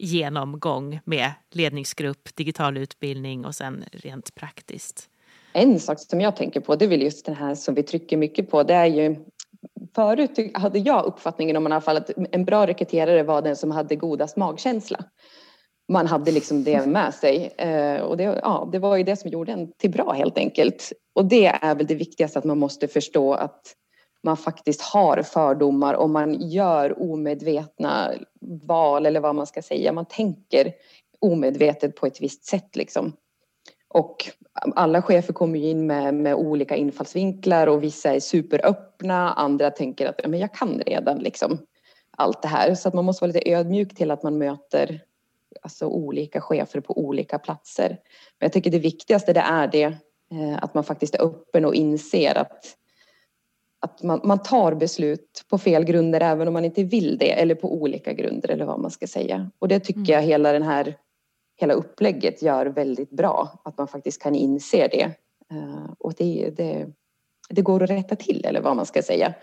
genomgång 0.00 1.00
med 1.04 1.32
ledningsgrupp, 1.50 2.36
digital 2.36 2.76
utbildning 2.76 3.44
och 3.44 3.54
sen 3.54 3.84
rent 3.92 4.34
praktiskt? 4.34 5.08
En 5.52 5.80
sak 5.80 6.00
som 6.00 6.20
jag 6.20 6.36
tänker 6.36 6.60
på, 6.60 6.76
det 6.76 6.84
är 6.84 6.88
väl 6.88 7.02
just 7.02 7.26
den 7.26 7.34
här 7.34 7.54
som 7.54 7.74
vi 7.74 7.82
trycker 7.82 8.16
mycket 8.16 8.50
på, 8.50 8.62
det 8.62 8.74
är 8.74 8.86
ju 8.86 9.16
Förut 9.94 10.38
hade 10.54 10.78
jag 10.78 11.04
uppfattningen 11.04 11.56
om 11.56 11.62
i 11.62 11.66
alla 11.66 11.80
fall 11.80 11.96
att 11.96 12.10
en 12.32 12.44
bra 12.44 12.66
rekryterare 12.66 13.22
var 13.22 13.42
den 13.42 13.56
som 13.56 13.70
hade 13.70 13.96
godast 13.96 14.36
magkänsla. 14.36 15.04
Man 15.92 16.06
hade 16.06 16.32
liksom 16.32 16.64
det 16.64 16.86
med 16.86 17.14
sig 17.14 17.54
eh, 17.58 18.00
och 18.00 18.16
det, 18.16 18.22
ja, 18.22 18.68
det 18.72 18.78
var 18.78 18.96
ju 18.96 19.02
det 19.02 19.16
som 19.16 19.30
gjorde 19.30 19.52
en 19.52 19.72
till 19.72 19.90
bra 19.90 20.12
helt 20.12 20.38
enkelt. 20.38 20.92
Och 21.14 21.24
det 21.24 21.46
är 21.46 21.74
väl 21.74 21.86
det 21.86 21.94
viktigaste 21.94 22.38
att 22.38 22.44
man 22.44 22.58
måste 22.58 22.88
förstå 22.88 23.34
att 23.34 23.74
man 24.22 24.36
faktiskt 24.36 24.80
har 24.80 25.22
fördomar 25.22 25.94
och 25.94 26.10
man 26.10 26.50
gör 26.50 27.02
omedvetna 27.02 28.12
val 28.40 29.06
eller 29.06 29.20
vad 29.20 29.34
man 29.34 29.46
ska 29.46 29.62
säga. 29.62 29.92
Man 29.92 30.06
tänker 30.06 30.72
omedvetet 31.18 31.96
på 31.96 32.06
ett 32.06 32.20
visst 32.20 32.44
sätt 32.44 32.76
liksom. 32.76 33.12
Och 33.88 34.16
alla 34.76 35.02
chefer 35.02 35.32
kommer 35.32 35.58
ju 35.58 35.68
in 35.68 35.86
med, 35.86 36.14
med 36.14 36.34
olika 36.34 36.76
infallsvinklar 36.76 37.66
och 37.66 37.82
vissa 37.82 38.14
är 38.14 38.20
superöppna, 38.20 39.32
andra 39.32 39.70
tänker 39.70 40.06
att 40.06 40.20
men 40.26 40.40
jag 40.40 40.54
kan 40.54 40.80
redan 40.80 41.18
liksom 41.18 41.58
allt 42.16 42.42
det 42.42 42.48
här. 42.48 42.74
Så 42.74 42.88
att 42.88 42.94
man 42.94 43.04
måste 43.04 43.24
vara 43.24 43.32
lite 43.32 43.52
ödmjuk 43.52 43.94
till 43.94 44.10
att 44.10 44.22
man 44.22 44.38
möter 44.38 45.02
alltså, 45.62 45.86
olika 45.86 46.40
chefer 46.40 46.80
på 46.80 46.98
olika 46.98 47.38
platser. 47.38 47.88
Men 48.38 48.46
jag 48.46 48.52
tycker 48.52 48.70
det 48.70 48.78
viktigaste 48.78 49.32
det 49.32 49.40
är 49.40 49.68
det 49.68 49.82
eh, 50.32 50.58
att 50.62 50.74
man 50.74 50.84
faktiskt 50.84 51.14
är 51.14 51.22
öppen 51.22 51.64
och 51.64 51.74
inser 51.74 52.38
att 52.38 52.76
att 53.80 54.02
man, 54.02 54.20
man 54.24 54.42
tar 54.42 54.74
beslut 54.74 55.44
på 55.48 55.58
fel 55.58 55.84
grunder 55.84 56.20
även 56.20 56.48
om 56.48 56.54
man 56.54 56.64
inte 56.64 56.82
vill 56.82 57.18
det 57.18 57.40
eller 57.40 57.54
på 57.54 57.74
olika 57.74 58.12
grunder 58.12 58.48
eller 58.48 58.64
vad 58.64 58.80
man 58.80 58.90
ska 58.90 59.06
säga. 59.06 59.50
Och 59.58 59.68
det 59.68 59.80
tycker 59.80 60.00
mm. 60.00 60.10
jag 60.12 60.22
hela 60.22 60.52
den 60.52 60.62
här 60.62 60.96
hela 61.60 61.74
upplägget 61.74 62.42
gör 62.42 62.66
väldigt 62.66 63.10
bra. 63.10 63.60
Att 63.64 63.78
man 63.78 63.88
faktiskt 63.88 64.22
kan 64.22 64.34
inse 64.34 64.88
det. 64.88 65.14
Uh, 65.52 65.92
och 65.98 66.14
det, 66.18 66.50
det, 66.56 66.86
det 67.50 67.62
går 67.62 67.82
att 67.82 67.90
rätta 67.90 68.16
till 68.16 68.44
eller 68.44 68.60
vad 68.60 68.76
man 68.76 68.86
ska 68.86 69.02
säga. 69.02 69.34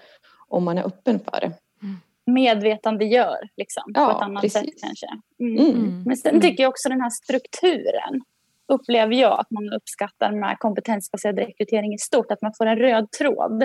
Om 0.47 0.63
man 0.63 0.77
är 0.77 0.87
öppen 0.87 1.19
för 1.19 1.39
det. 1.39 1.51
Mm. 1.83 1.95
Medvetandegör 2.25 3.49
liksom, 3.57 3.83
ja, 3.93 4.05
på 4.05 4.17
ett 4.17 4.23
annat 4.23 4.41
precis. 4.41 4.61
sätt 4.61 4.81
kanske. 4.81 5.07
Mm. 5.39 5.57
Mm. 5.57 6.03
Men 6.05 6.17
sen 6.17 6.41
tycker 6.41 6.63
jag 6.63 6.69
också 6.69 6.89
den 6.89 7.01
här 7.01 7.09
strukturen 7.09 8.21
upplever 8.67 9.13
jag 9.13 9.39
att 9.39 9.51
man 9.51 9.73
uppskattar 9.73 10.31
med 10.31 10.59
kompetensbaserad 10.59 11.39
rekrytering 11.39 11.93
i 11.93 11.97
stort. 11.97 12.31
Att 12.31 12.41
man 12.41 12.53
får 12.57 12.65
en 12.65 12.77
röd 12.77 13.11
tråd 13.11 13.63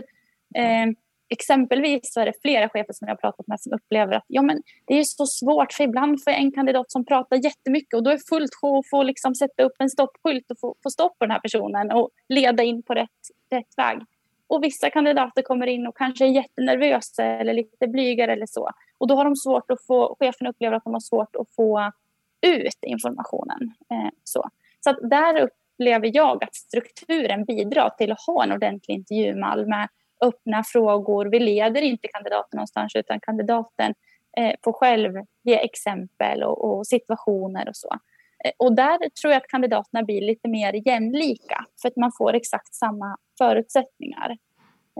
Eh, 0.54 0.86
exempelvis 1.28 2.12
så 2.12 2.20
är 2.20 2.26
det 2.26 2.32
flera 2.42 2.68
chefer 2.68 2.92
som 2.92 3.08
jag 3.08 3.14
har 3.14 3.20
pratat 3.20 3.46
med 3.46 3.60
som 3.60 3.72
upplever 3.72 4.12
att 4.12 4.24
ja, 4.26 4.42
men 4.42 4.62
det 4.84 4.98
är 4.98 5.04
så 5.04 5.26
svårt 5.26 5.72
för 5.72 5.84
ibland 5.84 6.24
får 6.24 6.32
jag 6.32 6.42
en 6.42 6.52
kandidat 6.52 6.92
som 6.92 7.04
pratar 7.04 7.44
jättemycket 7.44 7.94
och 7.94 8.02
då 8.02 8.10
är 8.10 8.14
det 8.14 8.28
fullt 8.28 8.54
sjå 8.60 8.78
att 8.78 8.90
få 8.90 9.02
liksom 9.02 9.34
sätta 9.34 9.62
upp 9.62 9.72
en 9.78 9.90
stoppskylt 9.90 10.50
och 10.50 10.58
få, 10.60 10.74
få 10.82 10.90
stopp 10.90 11.18
på 11.18 11.24
den 11.24 11.30
här 11.30 11.40
personen 11.40 11.92
och 11.92 12.10
leda 12.28 12.62
in 12.62 12.82
på 12.82 12.94
rätt, 12.94 13.08
rätt 13.50 13.72
väg. 13.76 13.98
Och 14.46 14.64
vissa 14.64 14.90
kandidater 14.90 15.42
kommer 15.42 15.66
in 15.66 15.86
och 15.86 15.96
kanske 15.96 16.24
är 16.24 16.28
jättenervösa 16.28 17.24
eller 17.24 17.54
lite 17.54 17.86
blygare 17.86 18.32
eller 18.32 18.46
så. 18.46 18.70
Och 18.98 19.06
då 19.08 19.14
har 19.14 19.24
de 19.24 19.36
svårt 19.36 19.70
att 19.70 19.86
få, 19.86 20.16
chefen 20.20 20.46
upplever 20.46 20.76
att 20.76 20.84
de 20.84 20.92
har 20.92 21.00
svårt 21.00 21.36
att 21.36 21.54
få 21.56 21.92
ut 22.40 22.78
informationen. 22.82 23.74
Eh, 23.90 24.10
så 24.24 24.50
så 24.84 24.90
att 24.90 24.98
där 25.10 25.40
upplever 25.40 26.10
jag 26.14 26.44
att 26.44 26.54
strukturen 26.54 27.44
bidrar 27.44 27.90
till 27.90 28.12
att 28.12 28.26
ha 28.26 28.44
en 28.44 28.52
ordentlig 28.52 28.94
intervjumall 28.94 29.66
med 29.66 29.88
öppna 30.22 30.64
frågor. 30.64 31.26
Vi 31.26 31.38
leder 31.38 31.82
inte 31.82 32.08
kandidaten 32.08 32.56
någonstans 32.56 32.96
utan 32.96 33.20
kandidaten 33.20 33.94
eh, 34.36 34.52
får 34.64 34.72
själv 34.72 35.12
ge 35.42 35.64
exempel 35.64 36.42
och, 36.42 36.64
och, 36.64 36.86
situationer 36.86 37.68
och 37.68 37.76
så. 37.76 37.88
Eh, 38.44 38.52
och 38.56 38.74
där 38.74 39.08
tror 39.08 39.32
jag 39.32 39.42
att 39.42 39.48
kandidaterna 39.48 40.02
blir 40.02 40.20
lite 40.20 40.48
mer 40.48 40.88
jämlika 40.88 41.66
för 41.82 41.88
att 41.88 41.96
man 41.96 42.12
får 42.18 42.34
exakt 42.34 42.74
samma 42.74 43.16
förutsättningar. 43.38 44.30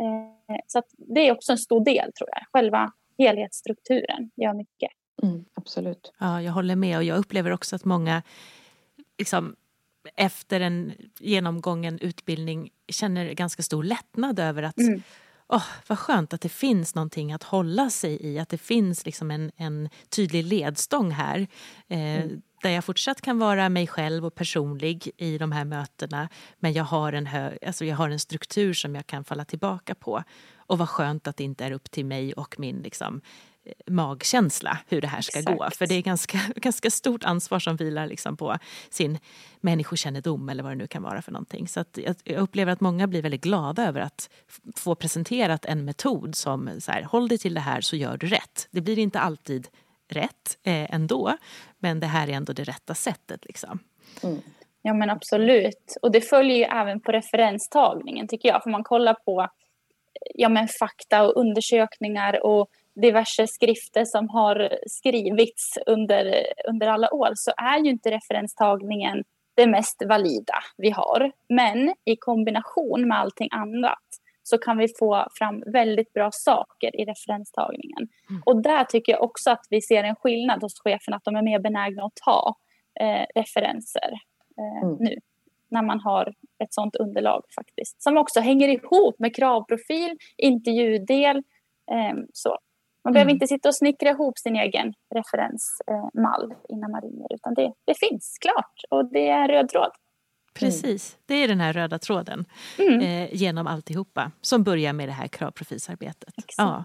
Eh, 0.01 0.57
så 0.67 0.83
det 0.97 1.21
är 1.29 1.33
också 1.33 1.53
en 1.53 1.59
stor 1.59 1.85
del 1.85 2.13
tror 2.13 2.29
jag. 2.33 2.43
Själva 2.53 2.93
helhetsstrukturen 3.19 4.31
gör 4.37 4.55
mycket. 4.55 4.91
Mm, 5.23 5.45
absolut. 5.55 6.13
Ja, 6.19 6.43
jag 6.43 6.53
håller 6.53 6.77
med 6.77 6.97
och 6.97 7.05
jag 7.05 7.19
upplever 7.19 7.51
också 7.51 7.77
att 7.77 7.85
många 7.85 8.23
liksom, 9.19 9.57
efter 10.17 10.61
en 10.61 10.93
genomgången 11.19 11.99
utbildning 11.99 12.71
känner 12.89 13.33
ganska 13.33 13.63
stor 13.63 13.85
lättnad 13.85 14.39
över 14.39 14.63
att 14.63 14.79
mm. 14.79 15.03
Oh, 15.49 15.65
vad 15.87 15.99
skönt 15.99 16.33
att 16.33 16.41
det 16.41 16.49
finns 16.49 16.95
någonting 16.95 17.33
att 17.33 17.43
hålla 17.43 17.91
sig 17.91 18.27
i, 18.27 18.39
att 18.39 18.49
det 18.49 18.59
finns 18.59 19.07
liksom 19.07 19.31
en, 19.31 19.51
en 19.57 19.89
tydlig 20.09 20.45
ledstång 20.45 21.11
här. 21.11 21.39
Eh, 21.89 21.99
mm. 21.99 22.43
Där 22.63 22.71
jag 22.71 22.85
fortsatt 22.85 23.21
kan 23.21 23.39
vara 23.39 23.69
mig 23.69 23.87
själv 23.87 24.27
och 24.27 24.35
personlig 24.35 25.11
i 25.17 25.39
de 25.39 25.53
här 25.53 25.65
mötena 25.65 26.29
men 26.59 26.73
jag 26.73 26.85
har, 26.85 27.13
en 27.13 27.27
hö, 27.27 27.57
alltså 27.67 27.85
jag 27.85 27.97
har 27.97 28.11
en 28.11 28.21
struktur 28.21 28.73
som 28.73 28.95
jag 28.95 29.07
kan 29.07 29.25
falla 29.25 29.45
tillbaka 29.45 29.95
på. 29.95 30.23
Och 30.57 30.79
vad 30.79 30.89
skönt 30.89 31.27
att 31.27 31.37
det 31.37 31.45
inte 31.45 31.65
är 31.65 31.73
upp 31.73 31.91
till 31.91 32.07
mig 32.07 32.33
och 32.33 32.55
min 32.59 32.83
liksom, 32.83 33.21
magkänsla 33.87 34.79
hur 34.89 35.01
det 35.01 35.07
här 35.07 35.21
ska 35.21 35.39
Exakt. 35.39 35.59
gå. 35.59 35.71
För 35.71 35.87
det 35.87 35.95
är 35.95 36.03
ganska, 36.03 36.39
ganska 36.57 36.91
stort 36.91 37.25
ansvar 37.25 37.59
som 37.59 37.77
vilar 37.77 38.07
liksom 38.07 38.37
på 38.37 38.57
sin 38.91 39.19
människokännedom 39.61 40.49
eller 40.49 40.63
vad 40.63 40.73
det 40.73 40.77
nu 40.77 40.87
kan 40.87 41.03
vara 41.03 41.23
för 41.23 41.33
någonting. 41.33 41.69
Så 41.69 41.85
jag 42.25 42.37
upplever 42.37 42.73
att 42.73 42.81
många 42.81 43.07
blir 43.07 43.23
väldigt 43.23 43.43
glada 43.43 43.89
över 43.89 44.01
att 44.01 44.31
få 44.77 44.95
presenterat 44.95 45.65
en 45.65 45.85
metod 45.85 46.35
som 46.35 46.81
så 46.81 46.93
här, 46.93 47.03
håll 47.03 47.29
dig 47.29 47.39
till 47.39 47.55
det 47.55 47.61
här 47.61 47.81
så 47.81 47.97
gör 47.97 48.17
du 48.17 48.27
rätt. 48.27 48.69
Det 48.71 48.81
blir 48.81 48.99
inte 48.99 49.21
alltid 49.21 49.69
rätt 50.09 50.59
eh, 50.63 50.95
ändå, 50.95 51.37
men 51.79 52.01
det 52.01 52.07
här 52.07 52.29
är 52.29 52.33
ändå 52.33 52.53
det 52.53 52.65
rätta 52.65 52.95
sättet. 52.95 53.45
Liksom. 53.45 53.79
Mm. 54.23 54.41
Ja 54.83 54.95
men 54.95 55.11
absolut. 55.11 55.97
Och 56.03 56.13
det 56.13 56.21
följer 56.21 56.57
ju 56.57 56.65
även 56.65 57.01
på 57.01 57.13
referenstagningen 57.13 58.29
tycker 58.29 58.49
jag. 58.49 58.63
Får 58.63 58.71
man 58.71 58.85
kolla 58.85 59.15
på 59.15 59.49
ja, 60.35 60.49
men 60.49 60.69
fakta 60.69 61.23
och 61.23 61.37
undersökningar 61.37 62.47
och 62.47 62.69
diverse 62.95 63.47
skrifter 63.47 64.05
som 64.05 64.29
har 64.29 64.79
skrivits 64.87 65.79
under, 65.87 66.47
under 66.69 66.89
alla 66.89 67.15
år 67.15 67.31
så 67.35 67.53
är 67.57 67.79
ju 67.79 67.91
inte 67.91 68.11
referenstagningen 68.11 69.25
det 69.55 69.67
mest 69.67 70.03
valida 70.09 70.55
vi 70.77 70.91
har. 70.91 71.33
Men 71.49 71.95
i 72.05 72.17
kombination 72.17 73.09
med 73.09 73.19
allting 73.19 73.49
annat 73.53 73.99
så 74.43 74.59
kan 74.59 74.79
vi 74.79 74.89
få 74.99 75.27
fram 75.39 75.63
väldigt 75.67 76.13
bra 76.13 76.31
saker 76.33 77.01
i 77.01 77.05
referenstagningen. 77.05 78.09
Mm. 78.31 78.43
Och 78.47 78.63
där 78.63 78.85
tycker 78.85 79.13
jag 79.13 79.23
också 79.23 79.51
att 79.51 79.67
vi 79.71 79.83
ser 79.83 80.05
en 80.05 80.17
skillnad 80.17 80.63
hos 80.63 80.81
cheferna, 80.81 81.17
att 81.17 81.25
de 81.25 81.37
är 81.37 81.43
mer 81.43 81.59
benägna 81.59 82.05
att 82.05 82.15
ta 82.15 82.57
eh, 83.01 83.27
referenser 83.35 84.13
eh, 84.59 84.83
mm. 84.83 84.97
nu 85.01 85.19
när 85.69 85.83
man 85.83 86.01
har 86.01 86.35
ett 86.65 86.75
sådant 86.75 86.97
underlag 86.97 87.43
faktiskt. 87.55 88.03
Som 88.03 88.17
också 88.17 88.41
hänger 88.41 88.69
ihop 88.69 89.19
med 89.19 89.37
kravprofil, 89.37 90.19
intervjudel. 90.37 91.37
Eh, 91.91 92.19
så. 92.33 92.59
Man 93.05 93.11
mm. 93.11 93.15
behöver 93.15 93.33
inte 93.33 93.47
sitta 93.47 93.69
och 93.69 93.75
snickra 93.75 94.11
ihop 94.11 94.39
sin 94.39 94.57
egen 94.57 94.95
referensmall 95.15 96.51
eh, 96.51 96.57
innan 96.69 96.91
man 96.91 97.01
ringer 97.01 97.35
utan 97.35 97.55
det, 97.55 97.73
det 97.85 97.95
finns 97.99 98.39
klart 98.41 98.81
och 98.91 99.13
det 99.13 99.29
är 99.29 99.43
en 99.43 99.49
röd 99.49 99.69
tråd. 99.69 99.91
Precis, 100.55 101.17
det 101.27 101.35
är 101.35 101.49
den 101.49 101.61
här 101.61 101.73
röda 101.73 101.99
tråden 101.99 102.45
Mm. 102.79 103.01
eh, 103.01 103.35
genom 103.35 103.67
alltihopa 103.67 104.31
som 104.41 104.63
börjar 104.63 104.93
med 104.93 105.09
det 105.09 105.13
här 105.13 105.29
kravprofilsarbetet. 105.29 106.35
Ja. 106.57 106.85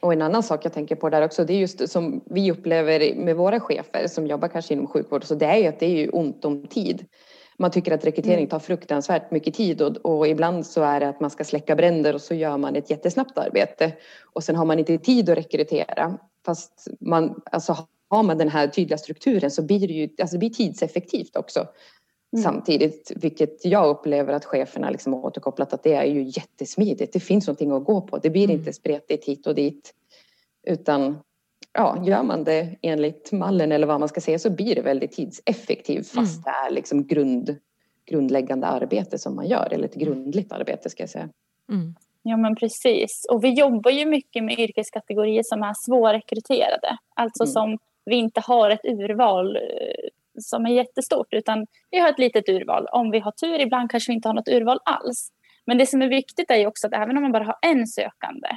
Och 0.00 0.12
en 0.12 0.22
annan 0.22 0.42
sak 0.42 0.64
jag 0.64 0.72
tänker 0.72 0.96
på 0.96 1.10
där 1.10 1.22
också, 1.22 1.44
det 1.44 1.52
är 1.52 1.58
just 1.58 1.88
som 1.88 2.20
vi 2.26 2.52
upplever 2.52 3.14
med 3.14 3.36
våra 3.36 3.60
chefer 3.60 4.06
som 4.08 4.26
jobbar 4.26 4.48
kanske 4.48 4.74
inom 4.74 4.86
sjukvård, 4.86 5.24
så 5.24 5.34
det 5.34 5.46
är 5.46 5.56
ju 5.56 5.66
att 5.66 5.80
det 5.80 5.86
är 5.86 5.96
ju 5.96 6.08
ont 6.08 6.44
om 6.44 6.66
tid. 6.66 7.06
Man 7.60 7.70
tycker 7.70 7.92
att 7.92 8.04
rekrytering 8.04 8.46
tar 8.46 8.58
fruktansvärt 8.58 9.30
mycket 9.30 9.54
tid 9.54 9.82
och, 9.82 9.96
och 9.96 10.28
ibland 10.28 10.66
så 10.66 10.82
är 10.82 11.00
det 11.00 11.08
att 11.08 11.20
man 11.20 11.30
ska 11.30 11.44
släcka 11.44 11.76
bränder 11.76 12.14
och 12.14 12.20
så 12.20 12.34
gör 12.34 12.56
man 12.56 12.76
ett 12.76 12.90
jättesnabbt 12.90 13.38
arbete 13.38 13.92
och 14.32 14.44
sen 14.44 14.56
har 14.56 14.64
man 14.64 14.78
inte 14.78 14.98
tid 14.98 15.30
att 15.30 15.38
rekrytera. 15.38 16.18
Fast 16.46 16.88
man, 17.00 17.40
alltså 17.44 17.76
har 18.08 18.22
man 18.22 18.38
den 18.38 18.48
här 18.48 18.68
tydliga 18.68 18.98
strukturen 18.98 19.50
så 19.50 19.62
blir 19.62 19.88
det 19.88 19.94
ju 19.94 20.08
alltså 20.20 20.34
det 20.36 20.38
blir 20.38 20.50
tidseffektivt 20.50 21.36
också. 21.36 21.66
Mm. 22.32 22.42
Samtidigt, 22.42 23.12
vilket 23.16 23.64
jag 23.64 23.88
upplever 23.88 24.32
att 24.32 24.44
cheferna 24.44 24.90
liksom 24.90 25.12
har 25.12 25.24
återkopplat 25.24 25.72
att 25.72 25.82
det 25.82 25.94
är 25.94 26.04
ju 26.04 26.22
jättesmidigt. 26.22 27.12
Det 27.12 27.20
finns 27.20 27.46
någonting 27.46 27.70
att 27.70 27.84
gå 27.84 28.00
på. 28.00 28.18
Det 28.18 28.30
blir 28.30 28.44
Mm. 28.44 28.56
inte 28.56 28.72
spretigt 28.72 29.24
hit 29.24 29.46
och 29.46 29.54
dit. 29.54 29.94
Utan 30.66 31.18
ja, 31.72 32.02
gör 32.06 32.22
man 32.22 32.44
det 32.44 32.76
enligt 32.82 33.32
mallen 33.32 33.72
eller 33.72 33.86
vad 33.86 34.00
man 34.00 34.08
ska 34.08 34.20
säga 34.20 34.38
så 34.38 34.50
blir 34.50 34.74
det 34.74 34.82
väldigt 34.82 35.12
tidseffektivt 35.12 36.08
fast 36.08 36.36
Mm. 36.36 36.42
det 36.44 36.50
är 36.68 36.70
liksom 36.74 37.06
grund, 37.06 37.56
grundläggande 38.06 38.66
arbete 38.66 39.18
som 39.18 39.36
man 39.36 39.46
gör. 39.48 39.68
Eller 39.72 39.84
ett 39.84 39.94
grundligt 39.94 40.52
arbete 40.52 40.90
ska 40.90 41.02
jag 41.02 41.10
säga. 41.10 41.28
Mm. 41.72 41.94
Ja 42.22 42.36
men 42.36 42.56
precis. 42.56 43.26
Och 43.30 43.44
vi 43.44 43.52
jobbar 43.52 43.90
ju 43.90 44.06
mycket 44.06 44.44
med 44.44 44.58
yrkeskategorier 44.58 45.42
som 45.42 45.62
är 45.62 45.74
svårrekryterade. 45.86 46.96
Alltså 47.14 47.42
Mm. 47.44 47.52
som 47.52 47.78
vi 48.04 48.16
inte 48.16 48.40
har 48.40 48.70
ett 48.70 48.84
urval 48.84 49.56
eh, 49.56 49.62
som 50.38 50.66
är 50.66 50.70
jättestort 50.70 51.26
utan 51.30 51.66
vi 51.90 51.98
har 51.98 52.08
ett 52.08 52.18
litet 52.18 52.48
urval. 52.48 52.86
Om 52.92 53.10
vi 53.10 53.18
har 53.18 53.32
tur, 53.32 53.60
ibland 53.60 53.90
kanske 53.90 54.10
vi 54.12 54.14
inte 54.14 54.28
har 54.28 54.34
något 54.34 54.48
urval 54.48 54.78
alls. 54.84 55.32
Men 55.64 55.78
det 55.78 55.86
som 55.86 56.02
är 56.02 56.08
viktigt 56.08 56.50
är 56.50 56.56
ju 56.56 56.66
också 56.66 56.86
att 56.86 56.92
även 56.94 57.16
om 57.16 57.22
man 57.22 57.32
bara 57.32 57.44
har 57.44 57.56
en 57.62 57.86
sökande 57.86 58.48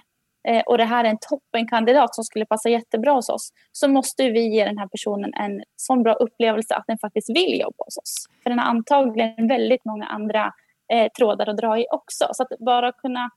och 0.66 0.78
det 0.78 0.84
här 0.86 1.04
är 1.04 1.10
en 1.10 1.18
toppenkandidat 1.30 2.16
som 2.16 2.24
skulle 2.24 2.46
passa 2.46 2.70
jättebra 2.70 3.12
hos 3.14 3.30
oss 3.30 3.50
så 3.72 3.88
måste 3.88 4.30
vi 4.30 4.48
ge 4.56 4.66
den 4.66 4.78
här 4.78 4.88
personen 4.88 5.34
en 5.34 5.64
sån 5.76 6.04
bra 6.04 6.14
upplevelse 6.14 6.76
att 6.76 6.84
den 6.88 6.98
faktiskt 6.98 7.30
vill 7.30 7.60
jobba 7.60 7.84
hos 7.86 7.98
oss. 7.98 8.26
För 8.44 8.50
den 8.50 8.60
har 8.60 8.66
antagligen 8.66 9.48
väldigt 9.48 9.86
många 9.86 10.06
andra 10.06 10.54
eh, 10.94 11.12
trådar 11.18 11.50
att 11.50 11.58
dra 11.58 11.80
i 11.80 11.86
också. 11.92 12.28
Så 12.34 12.44
att 12.44 12.60
bara 12.60 12.92
kunna 12.92 13.30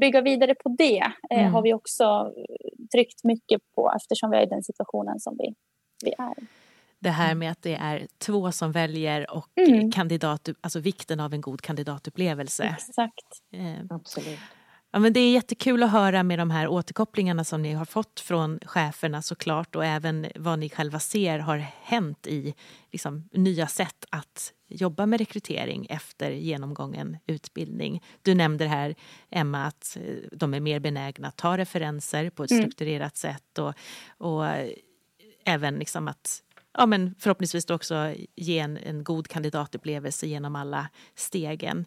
bygga 0.00 0.20
vidare 0.20 0.54
på 0.54 0.68
det 0.78 0.98
eh, 1.30 1.38
Mm. 1.40 1.52
har 1.54 1.62
vi 1.62 1.74
också 1.74 2.04
eh, 2.36 2.86
tryckt 2.92 3.24
mycket 3.24 3.60
på 3.74 3.92
eftersom 3.96 4.30
vi 4.30 4.36
är 4.36 4.42
i 4.42 4.46
den 4.46 4.62
situationen 4.62 5.20
som 5.20 5.36
vi, 5.38 5.54
vi 6.04 6.12
är. 6.18 6.34
Det 6.98 7.10
här 7.10 7.34
med 7.34 7.50
att 7.50 7.62
det 7.62 7.74
är 7.74 8.06
två 8.18 8.52
som 8.52 8.72
väljer 8.72 9.30
och 9.36 9.46
Mm. 9.56 9.90
kandidat, 9.92 10.48
alltså 10.60 10.80
vikten 10.80 11.20
av 11.20 11.34
en 11.34 11.40
god 11.40 11.60
kandidatupplevelse. 11.62 12.64
Exakt. 12.64 13.26
Eh, 13.52 13.74
Absolut. 13.90 14.38
Ja, 14.94 14.98
men 14.98 15.12
det 15.12 15.20
är 15.20 15.32
jättekul 15.32 15.82
att 15.82 15.90
höra 15.90 16.22
med 16.22 16.38
de 16.38 16.50
här 16.50 16.68
återkopplingarna 16.68 17.44
som 17.44 17.62
ni 17.62 17.72
har 17.72 17.84
fått 17.84 18.20
från 18.20 18.58
cheferna 18.66 19.22
såklart 19.22 19.76
och 19.76 19.84
även 19.84 20.26
vad 20.34 20.58
ni 20.58 20.68
själva 20.70 20.98
ser 20.98 21.38
har 21.38 21.56
hänt 21.82 22.26
i 22.26 22.54
liksom, 22.90 23.28
nya 23.32 23.66
sätt 23.66 24.04
att 24.10 24.52
jobba 24.68 25.06
med 25.06 25.20
rekrytering 25.20 25.86
efter 25.90 26.30
genomgången 26.30 27.16
utbildning. 27.26 28.02
Du 28.22 28.34
nämnde 28.34 28.64
det 28.64 28.68
här, 28.68 28.94
Emma, 29.30 29.64
att 29.64 29.96
eh, 30.00 30.14
de 30.32 30.54
är 30.54 30.60
mer 30.60 30.80
benägna 30.80 31.28
att 31.28 31.36
ta 31.36 31.56
referenser 31.58 32.30
på 32.30 32.44
ett 32.44 32.50
Mm. 32.50 32.62
strukturerat 32.62 33.16
sätt 33.16 33.58
och, 33.58 33.74
och 34.18 34.46
eh, 34.46 34.70
även 35.44 35.74
liksom 35.74 36.08
att 36.08 36.42
ja, 36.78 36.86
men 36.86 37.14
förhoppningsvis 37.18 37.70
också 37.70 38.14
ge 38.36 38.58
en, 38.58 38.76
en 38.76 39.04
god 39.04 39.28
kandidatupplevelse 39.28 40.26
genom 40.26 40.56
alla 40.56 40.88
stegen. 41.14 41.86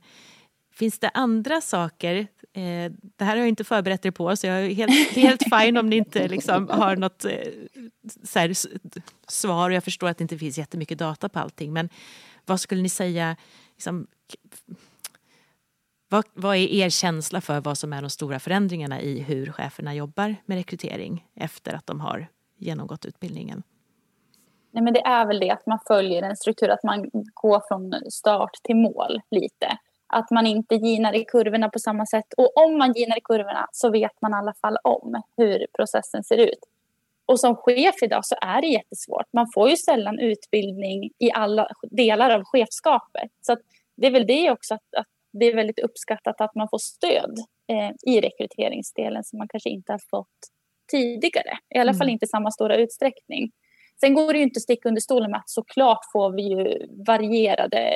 Finns 0.75 0.99
det 0.99 1.09
andra 1.09 1.61
saker? 1.61 2.27
Eh, 2.53 2.91
det 3.01 3.25
här 3.25 3.31
har 3.31 3.37
jag 3.37 3.47
inte 3.47 3.63
förberett 3.63 4.05
er 4.05 4.11
på 4.11 4.35
så 4.35 4.47
jag 4.47 4.65
är 4.65 4.73
helt, 4.73 5.11
helt 5.11 5.43
fine 5.43 5.77
om 5.77 5.89
ni 5.89 5.95
inte 5.95 6.27
liksom 6.27 6.69
har 6.69 6.95
något 6.95 7.25
eh, 7.25 7.31
så 8.23 8.39
här, 8.39 8.53
svar. 9.27 9.69
Jag 9.69 9.83
förstår 9.83 10.07
att 10.07 10.17
det 10.17 10.21
inte 10.21 10.37
finns 10.37 10.57
jättemycket 10.57 10.97
data 10.97 11.29
på 11.29 11.39
allting 11.39 11.73
men 11.73 11.89
vad 12.45 12.61
skulle 12.61 12.81
ni 12.81 12.89
säga 12.89 13.35
liksom, 13.75 14.07
vad, 16.09 16.25
vad 16.33 16.55
är 16.55 16.67
er 16.67 16.89
känsla 16.89 17.41
för 17.41 17.61
vad 17.61 17.77
som 17.77 17.93
är 17.93 18.01
de 18.01 18.09
stora 18.09 18.39
förändringarna 18.39 19.01
i 19.01 19.19
hur 19.19 19.51
cheferna 19.51 19.95
jobbar 19.95 20.35
med 20.45 20.57
rekrytering 20.57 21.25
efter 21.35 21.73
att 21.73 21.87
de 21.87 21.99
har 21.99 22.27
genomgått 22.57 23.05
utbildningen? 23.05 23.63
Nej, 24.71 24.83
men 24.83 24.93
det 24.93 25.01
är 25.01 25.25
väl 25.25 25.39
det 25.39 25.51
att 25.51 25.65
man 25.65 25.79
följer 25.87 26.23
en 26.23 26.35
struktur, 26.35 26.69
att 26.69 26.83
man 26.83 27.09
går 27.33 27.61
från 27.67 28.11
start 28.11 28.53
till 28.63 28.75
mål 28.75 29.21
lite. 29.31 29.77
Att 30.07 30.31
man 30.31 30.47
inte 30.47 30.75
ginar 30.75 31.15
i 31.15 31.25
kurvorna 31.25 31.69
på 31.69 31.79
samma 31.79 32.05
sätt. 32.05 32.33
Och 32.37 32.57
om 32.57 32.77
man 32.77 32.93
ginar 32.93 33.17
i 33.17 33.21
kurvorna 33.23 33.67
så 33.71 33.89
vet 33.91 34.21
man 34.21 34.31
i 34.31 34.35
alla 34.35 34.53
fall 34.53 34.77
om 34.83 35.21
hur 35.37 35.67
processen 35.73 36.23
ser 36.23 36.37
ut. 36.37 36.59
Och 37.25 37.39
som 37.39 37.55
chef 37.55 37.95
idag 38.01 38.25
så 38.25 38.35
är 38.41 38.61
det 38.61 38.67
jättesvårt. 38.67 39.25
Man 39.33 39.47
får 39.53 39.69
ju 39.69 39.77
sällan 39.77 40.19
utbildning 40.19 41.11
i 41.19 41.31
alla 41.31 41.67
delar 41.91 42.29
av 42.29 42.43
chefskapet. 42.43 43.31
Så 43.41 43.57
det 43.97 44.07
är 44.07 44.11
väl 44.11 44.27
det 44.27 44.51
också 44.51 44.73
att, 44.73 44.95
att 44.97 45.07
det 45.33 45.45
är 45.45 45.55
väldigt 45.55 45.79
uppskattat 45.79 46.41
att 46.41 46.55
man 46.55 46.69
får 46.69 46.77
stöd 46.77 47.37
eh, 47.67 48.11
i 48.11 48.21
rekryteringsdelen 48.21 49.23
som 49.23 49.37
man 49.37 49.47
kanske 49.47 49.69
inte 49.69 49.91
har 49.91 50.01
fått 50.09 50.27
tidigare. 50.91 51.57
I 51.75 51.79
alla 51.79 51.93
fall 51.93 52.07
Mm. 52.07 52.13
inte 52.13 52.25
i 52.25 52.27
samma 52.27 52.51
stora 52.51 52.75
utsträckning. 52.75 53.51
Sen 53.99 54.13
går 54.13 54.33
det 54.33 54.37
ju 54.39 54.43
inte 54.43 54.57
att 54.57 54.63
sticka 54.63 54.89
under 54.89 55.01
stolen 55.01 55.31
med 55.31 55.39
att 55.39 55.49
såklart 55.49 56.11
får 56.11 56.29
vi 56.29 56.41
ju 56.41 56.87
varierade 57.07 57.93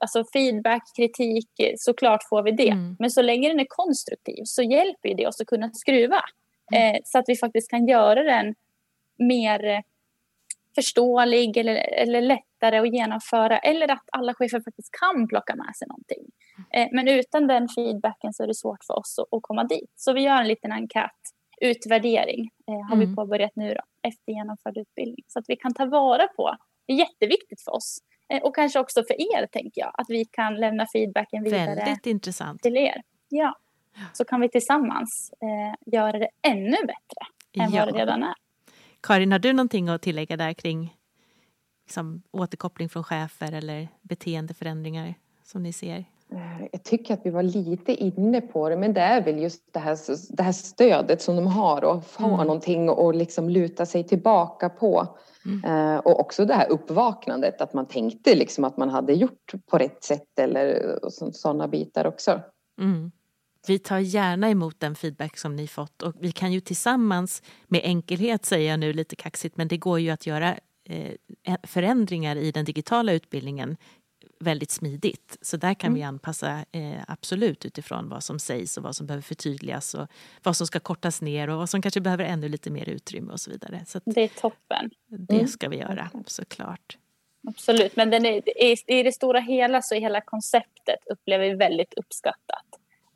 alltså 0.00 0.24
feedback, 0.32 0.82
kritik, 0.96 1.48
såklart 1.76 2.20
får 2.28 2.42
vi 2.42 2.50
det. 2.50 2.68
Mm. 2.68 2.96
Men 2.98 3.10
så 3.10 3.22
länge 3.22 3.48
den 3.48 3.60
är 3.60 3.66
konstruktiv 3.68 4.42
så 4.44 4.62
hjälper 4.62 5.14
det 5.14 5.26
oss 5.26 5.40
att 5.40 5.46
kunna 5.46 5.70
skruva. 5.72 6.20
Eh, 6.72 7.00
så 7.04 7.18
att 7.18 7.24
vi 7.28 7.36
faktiskt 7.36 7.70
kan 7.70 7.86
göra 7.86 8.22
den 8.22 8.54
mer 9.18 9.64
eh, 9.64 9.80
förståelig 10.74 11.56
eller, 11.56 11.74
eller 11.74 12.20
lättare 12.20 12.78
att 12.78 12.94
genomföra. 12.94 13.58
Eller 13.58 13.92
att 13.92 14.04
alla 14.12 14.34
chefer 14.34 14.60
faktiskt 14.60 14.90
kan 15.00 15.28
plocka 15.28 15.54
med 15.56 15.76
sig 15.76 15.88
någonting. 15.88 16.24
Eh, 16.74 16.88
men 16.92 17.08
utan 17.08 17.46
den 17.46 17.68
feedbacken 17.68 18.32
så 18.32 18.42
är 18.42 18.46
det 18.46 18.54
svårt 18.54 18.84
för 18.86 18.98
oss 18.98 19.18
att, 19.18 19.36
att 19.36 19.42
komma 19.42 19.64
dit. 19.64 19.92
Så 19.96 20.12
vi 20.12 20.20
gör 20.20 20.40
en 20.40 20.48
liten 20.48 20.72
enkät, 20.72 21.20
utvärdering 21.60 22.50
eh, 22.68 22.88
har 22.88 22.96
Mm. 22.96 23.08
vi 23.10 23.16
påbörjat 23.16 23.52
nu 23.54 23.74
då, 23.74 24.08
efter 24.08 24.32
genomförd 24.32 24.76
utbildning. 24.76 25.24
Så 25.28 25.38
att 25.38 25.44
vi 25.48 25.56
kan 25.56 25.74
ta 25.74 25.86
vara 25.86 26.26
på, 26.26 26.56
det 26.86 26.92
är 26.92 26.96
jätteviktigt 26.96 27.62
för 27.64 27.72
oss. 27.72 27.98
Eh, 28.30 28.42
och 28.42 28.54
kanske 28.54 28.78
också 28.80 29.02
för 29.04 29.14
er 29.36 29.46
tänker 29.46 29.80
jag, 29.80 29.90
att 29.94 30.06
vi 30.08 30.24
kan 30.24 30.54
lämna 30.56 30.86
feedbacken 30.92 31.42
vidare 31.44 31.74
Väldigt 31.74 32.06
intressant. 32.06 32.62
till 32.62 32.76
er. 32.76 33.02
Ja. 33.28 33.56
Så 34.12 34.24
kan 34.24 34.40
vi 34.40 34.48
tillsammans 34.48 35.32
eh, 35.42 35.92
göra 35.92 36.18
det 36.18 36.28
ännu 36.42 36.76
bättre 36.76 37.26
än 37.64 37.70
Ja. 37.72 37.84
vad 37.84 37.94
det 37.94 38.00
redan 38.00 38.22
är. 38.22 38.34
Karin, 39.00 39.32
har 39.32 39.38
du 39.38 39.52
någonting 39.52 39.88
att 39.88 40.02
tillägga 40.02 40.36
där 40.36 40.52
kring 40.52 40.96
liksom, 41.86 42.22
återkoppling 42.30 42.88
från 42.88 43.04
chefer 43.04 43.52
eller 43.52 43.88
beteendeförändringar 44.02 45.14
som 45.44 45.62
ni 45.62 45.72
ser? 45.72 46.04
Eh, 46.32 46.66
Jag 46.72 46.82
tycker 46.82 47.14
att 47.14 47.20
vi 47.26 47.30
var 47.30 47.42
lite 47.42 47.92
inne 47.92 48.40
på 48.40 48.68
det, 48.68 48.76
men 48.76 48.92
det 48.92 49.00
är 49.00 49.24
väl 49.24 49.38
just 49.38 49.72
det 49.72 49.78
här, 49.78 49.98
det 50.36 50.42
här 50.42 50.52
stödet 50.52 51.22
som 51.22 51.36
de 51.36 51.46
har 51.46 51.84
och 51.84 52.02
ha 52.18 52.26
Mm. 52.34 52.46
någonting 52.46 52.88
att 52.88 53.16
liksom 53.16 53.48
luta 53.48 53.86
sig 53.86 54.04
tillbaka 54.04 54.68
på. 54.68 55.16
Mm. 55.44 55.64
Eh, 55.94 55.98
och 55.98 56.20
också 56.20 56.44
det 56.44 56.54
här 56.54 56.70
uppvaknandet, 56.70 57.60
att 57.60 57.74
man 57.74 57.86
tänkte 57.86 58.34
liksom 58.34 58.64
att 58.64 58.76
man 58.76 58.88
hade 58.88 59.12
gjort 59.12 59.52
på 59.70 59.78
rätt 59.78 60.04
sätt 60.04 60.38
eller 60.38 60.98
sådana 61.32 61.68
bitar 61.68 62.06
också. 62.06 62.40
Mm. 62.80 63.12
Vi 63.66 63.78
tar 63.78 63.98
gärna 63.98 64.50
emot 64.50 64.80
den 64.80 64.94
feedback 64.94 65.38
som 65.38 65.56
ni 65.56 65.66
fått 65.68 66.02
och 66.02 66.14
vi 66.20 66.32
kan 66.32 66.52
ju 66.52 66.60
tillsammans 66.60 67.42
med 67.68 67.80
enkelhet 67.84 68.44
säger 68.44 68.70
jag 68.70 68.80
nu 68.80 68.92
lite 68.92 69.16
kaxigt 69.16 69.56
men 69.56 69.68
det 69.68 69.76
går 69.76 70.00
ju 70.00 70.10
att 70.10 70.26
göra 70.26 70.54
eh, 70.84 71.56
förändringar 71.62 72.36
i 72.36 72.50
den 72.52 72.64
digitala 72.64 73.12
utbildningen 73.12 73.76
väldigt 74.40 74.70
smidigt. 74.70 75.38
Så 75.40 75.56
där 75.56 75.74
kan 75.74 75.94
vi 75.94 76.02
anpassa 76.02 76.64
eh, 76.72 77.02
absolut 77.08 77.64
utifrån 77.64 78.08
vad 78.08 78.22
som 78.22 78.38
sägs 78.38 78.76
och 78.76 78.82
vad 78.82 78.96
som 78.96 79.06
behöver 79.06 79.22
förtydligas 79.22 79.94
och 79.94 80.06
vad 80.42 80.56
som 80.56 80.66
ska 80.66 80.80
kortas 80.80 81.22
ner 81.22 81.50
och 81.50 81.58
vad 81.58 81.70
som 81.70 81.82
kanske 81.82 82.00
behöver 82.00 82.24
ännu 82.24 82.48
lite 82.48 82.70
mer 82.70 82.88
utrymme 82.88 83.32
och 83.32 83.40
så 83.40 83.50
vidare. 83.50 83.82
Så 83.86 84.00
Det 84.04 84.20
är 84.20 84.28
toppen. 84.28 84.90
det 85.06 85.46
ska 85.46 85.68
vi 85.68 85.76
göra 85.76 86.10
såklart. 86.26 86.98
Absolut. 87.48 87.96
Men 87.96 88.10
den 88.10 88.26
är, 88.26 88.62
i, 88.64 88.76
i 88.86 89.02
det 89.02 89.12
stora 89.12 89.40
hela 89.40 89.82
så 89.82 89.94
är 89.94 90.00
hela 90.00 90.20
konceptet 90.20 90.98
upplever 91.10 91.48
vi 91.48 91.54
väldigt 91.54 91.94
uppskattat. 91.94 92.66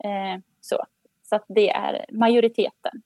Eh, 0.03 0.41
så. 0.61 0.85
så 1.23 1.35
att 1.35 1.45
det 1.47 1.69
är 1.69 2.05
majoriteten 2.11 3.01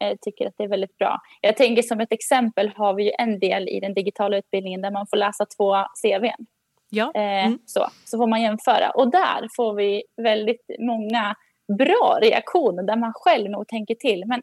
eh, 0.00 0.16
tycker 0.20 0.46
att 0.46 0.54
det 0.56 0.64
är 0.64 0.68
väldigt 0.68 0.98
bra. 0.98 1.20
Jag 1.40 1.56
tänker 1.56 1.82
som 1.82 2.00
ett 2.00 2.12
exempel 2.12 2.68
har 2.76 2.94
vi 2.94 3.04
ju 3.04 3.12
en 3.18 3.38
del 3.38 3.68
i 3.68 3.80
den 3.80 3.94
digitala 3.94 4.36
utbildningen 4.36 4.80
där 4.80 4.90
man 4.90 5.06
får 5.06 5.16
läsa 5.16 5.46
två 5.46 5.74
CVn. 6.02 6.46
Ja, 6.94 7.12
Eh, 7.14 7.46
Mm. 7.46 7.58
så, 7.66 7.86
så 8.04 8.18
får 8.18 8.26
man 8.26 8.42
jämföra. 8.42 8.90
Och 8.90 9.10
där 9.10 9.48
får 9.56 9.74
vi 9.74 10.02
väldigt 10.16 10.70
många 10.78 11.34
bra 11.78 12.18
reaktioner 12.22 12.82
där 12.82 12.96
man 12.96 13.12
själv 13.14 13.50
nog 13.50 13.68
tänker 13.68 13.94
till. 13.94 14.24
Men 14.26 14.42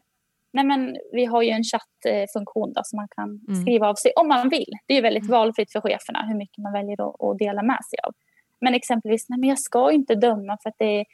nej 0.52 0.64
men 0.64 0.96
vi 1.12 1.24
har 1.24 1.42
ju 1.42 1.50
en 1.50 1.64
chattfunktion 1.64 2.72
då 2.72 2.80
som 2.84 2.96
man 2.96 3.08
kan 3.16 3.40
mm. 3.48 3.62
skriva 3.62 3.88
av 3.88 3.94
sig 3.94 4.12
om 4.16 4.28
man 4.28 4.48
vill. 4.48 4.72
Det 4.86 4.94
är 4.94 5.02
väldigt 5.02 5.22
mm. 5.22 5.38
valfritt 5.38 5.72
för 5.72 5.80
cheferna 5.80 6.24
hur 6.28 6.34
mycket 6.34 6.58
man 6.58 6.72
väljer 6.72 7.08
att, 7.08 7.22
att 7.22 7.38
dela 7.38 7.62
med 7.62 7.78
sig 7.90 7.98
av. 8.02 8.12
Men 8.60 8.74
exempelvis, 8.74 9.28
nej 9.28 9.38
men 9.38 9.48
jag 9.48 9.58
ska 9.58 9.92
inte 9.92 10.14
döma 10.14 10.58
för 10.62 10.70
att 10.70 10.78
det 10.78 11.00
är 11.00 11.04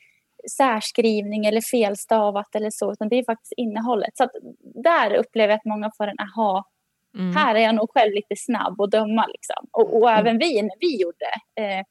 särskrivning 0.57 1.47
eller 1.47 1.61
felstavat 1.61 2.55
eller 2.55 2.71
så, 2.71 2.93
utan 2.93 3.09
det 3.09 3.17
är 3.17 3.25
faktiskt 3.25 3.53
innehållet. 3.57 4.17
Så 4.17 4.29
där 4.61 5.15
upplever 5.15 5.49
jag 5.49 5.59
att 5.59 5.65
många 5.65 5.91
får 5.97 6.07
en 6.07 6.19
aha, 6.19 6.65
mm. 7.15 7.37
här 7.37 7.55
är 7.55 7.61
jag 7.61 7.75
nog 7.75 7.91
själv 7.91 8.15
lite 8.15 8.37
snabb 8.37 8.81
att 8.81 8.91
döma. 8.91 9.27
Liksom. 9.27 9.67
Och, 9.73 9.97
och 9.97 10.11
mm. 10.11 10.21
även 10.21 10.39
vi, 10.39 10.63
när 10.63 10.79
vi 10.81 11.03
gjorde 11.03 11.31
eh, 11.61 11.85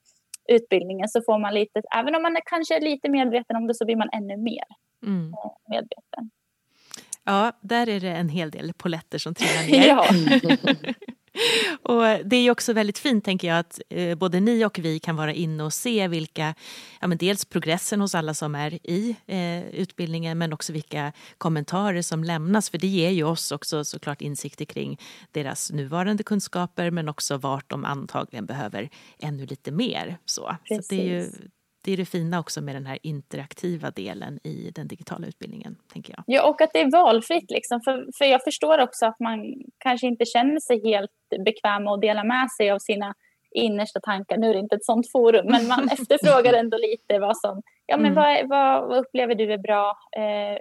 utbildningen 0.55 1.09
så 1.09 1.21
får 1.25 1.39
man 1.39 1.53
lite, 1.53 1.81
även 1.95 2.15
om 2.15 2.21
man 2.21 2.35
är 2.35 2.41
kanske 2.45 2.79
lite 2.79 3.09
medveten 3.09 3.55
om 3.55 3.67
det 3.67 3.73
så 3.73 3.85
blir 3.85 3.95
man 3.95 4.09
ännu 4.13 4.37
mer 4.37 4.65
mm. 5.05 5.33
Eh, 5.33 5.51
medveten. 5.69 6.31
Ja, 7.23 7.51
där 7.61 7.89
är 7.89 7.99
det 7.99 8.11
en 8.11 8.29
hel 8.29 8.51
del 8.51 8.73
poletter 8.73 9.17
som 9.17 9.33
trillar 9.33 9.71
ner. 9.71 9.87
ja. 9.87 10.05
och 11.81 12.03
det 12.25 12.35
är 12.35 12.51
också 12.51 12.73
väldigt 12.73 12.99
fint 12.99 13.25
tänker 13.25 13.47
jag 13.47 13.59
att 13.59 13.79
eh, 13.89 14.15
både 14.15 14.39
ni 14.39 14.65
och 14.65 14.79
vi 14.79 14.99
kan 14.99 15.15
vara 15.15 15.33
inne 15.33 15.63
och 15.63 15.73
se 15.73 16.07
vilka, 16.07 16.55
ja, 17.01 17.07
men 17.07 17.17
dels 17.17 17.45
progressen 17.45 18.01
hos 18.01 18.15
alla 18.15 18.33
som 18.33 18.55
är 18.55 18.73
i 18.89 19.15
eh, 19.25 19.67
utbildningen 19.69 20.37
men 20.37 20.53
också 20.53 20.73
vilka 20.73 21.11
kommentarer 21.37 22.01
som 22.01 22.23
lämnas 22.23 22.69
för 22.69 22.77
det 22.77 22.87
ger 22.87 23.09
ju 23.09 23.23
oss 23.23 23.51
också 23.51 23.85
såklart 23.85 24.21
insikter 24.21 24.65
kring 24.65 24.99
deras 25.31 25.71
nuvarande 25.71 26.23
kunskaper 26.23 26.91
men 26.91 27.09
också 27.09 27.37
vart 27.37 27.69
de 27.69 27.85
antagligen 27.85 28.45
behöver 28.45 28.89
ännu 29.19 29.45
lite 29.45 29.71
mer. 29.71 30.17
Så, 30.25 30.55
så 30.67 30.81
det 30.89 31.01
är 31.01 31.03
ju 31.03 31.31
det 31.87 31.93
är 31.93 31.97
det 31.97 32.05
fina 32.05 32.39
också 32.39 32.61
med 32.61 32.75
den 32.75 32.85
här 32.85 32.99
interaktiva 33.03 33.91
delen 33.91 34.39
i 34.43 34.71
den 34.75 34.87
digitala 34.87 35.27
utbildningen. 35.27 35.75
tänker 35.93 36.13
jag. 36.13 36.23
Ja, 36.27 36.49
och 36.49 36.61
att 36.61 36.69
det 36.73 36.79
är 36.79 36.91
valfritt. 36.91 37.51
Liksom. 37.51 37.81
För, 37.81 38.07
för 38.17 38.25
jag 38.25 38.43
förstår 38.43 38.77
också 38.79 39.05
att 39.05 39.19
man 39.19 39.39
kanske 39.77 40.07
inte 40.07 40.25
känner 40.25 40.59
sig 40.59 40.81
helt 40.91 41.11
bekväm 41.45 41.83
med 41.83 41.93
att 41.93 42.01
dela 42.01 42.23
med 42.23 42.47
sig 42.57 42.71
av 42.71 42.79
sina 42.79 43.13
innersta 43.51 43.99
tankar. 43.99 44.37
Nu 44.37 44.49
är 44.49 44.53
det 44.53 44.59
inte 44.59 44.75
ett 44.75 44.85
sånt 44.85 45.11
forum, 45.11 45.45
men 45.45 45.67
man 45.67 45.89
efterfrågar 45.91 46.53
ändå 46.53 46.77
lite 46.77 47.19
vad 47.19 47.37
som... 47.37 47.61
Ja, 47.85 47.97
men 47.97 48.11
mm. 48.11 48.15
vad, 48.15 48.49
vad, 48.49 48.89
vad, 48.89 48.97
upplever 48.97 49.35
du 49.35 49.53
är 49.53 49.57
bra 49.57 49.97
eh, 50.17 50.57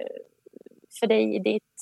för 0.99 1.07
dig 1.07 1.35
i 1.35 1.39
ditt, 1.39 1.77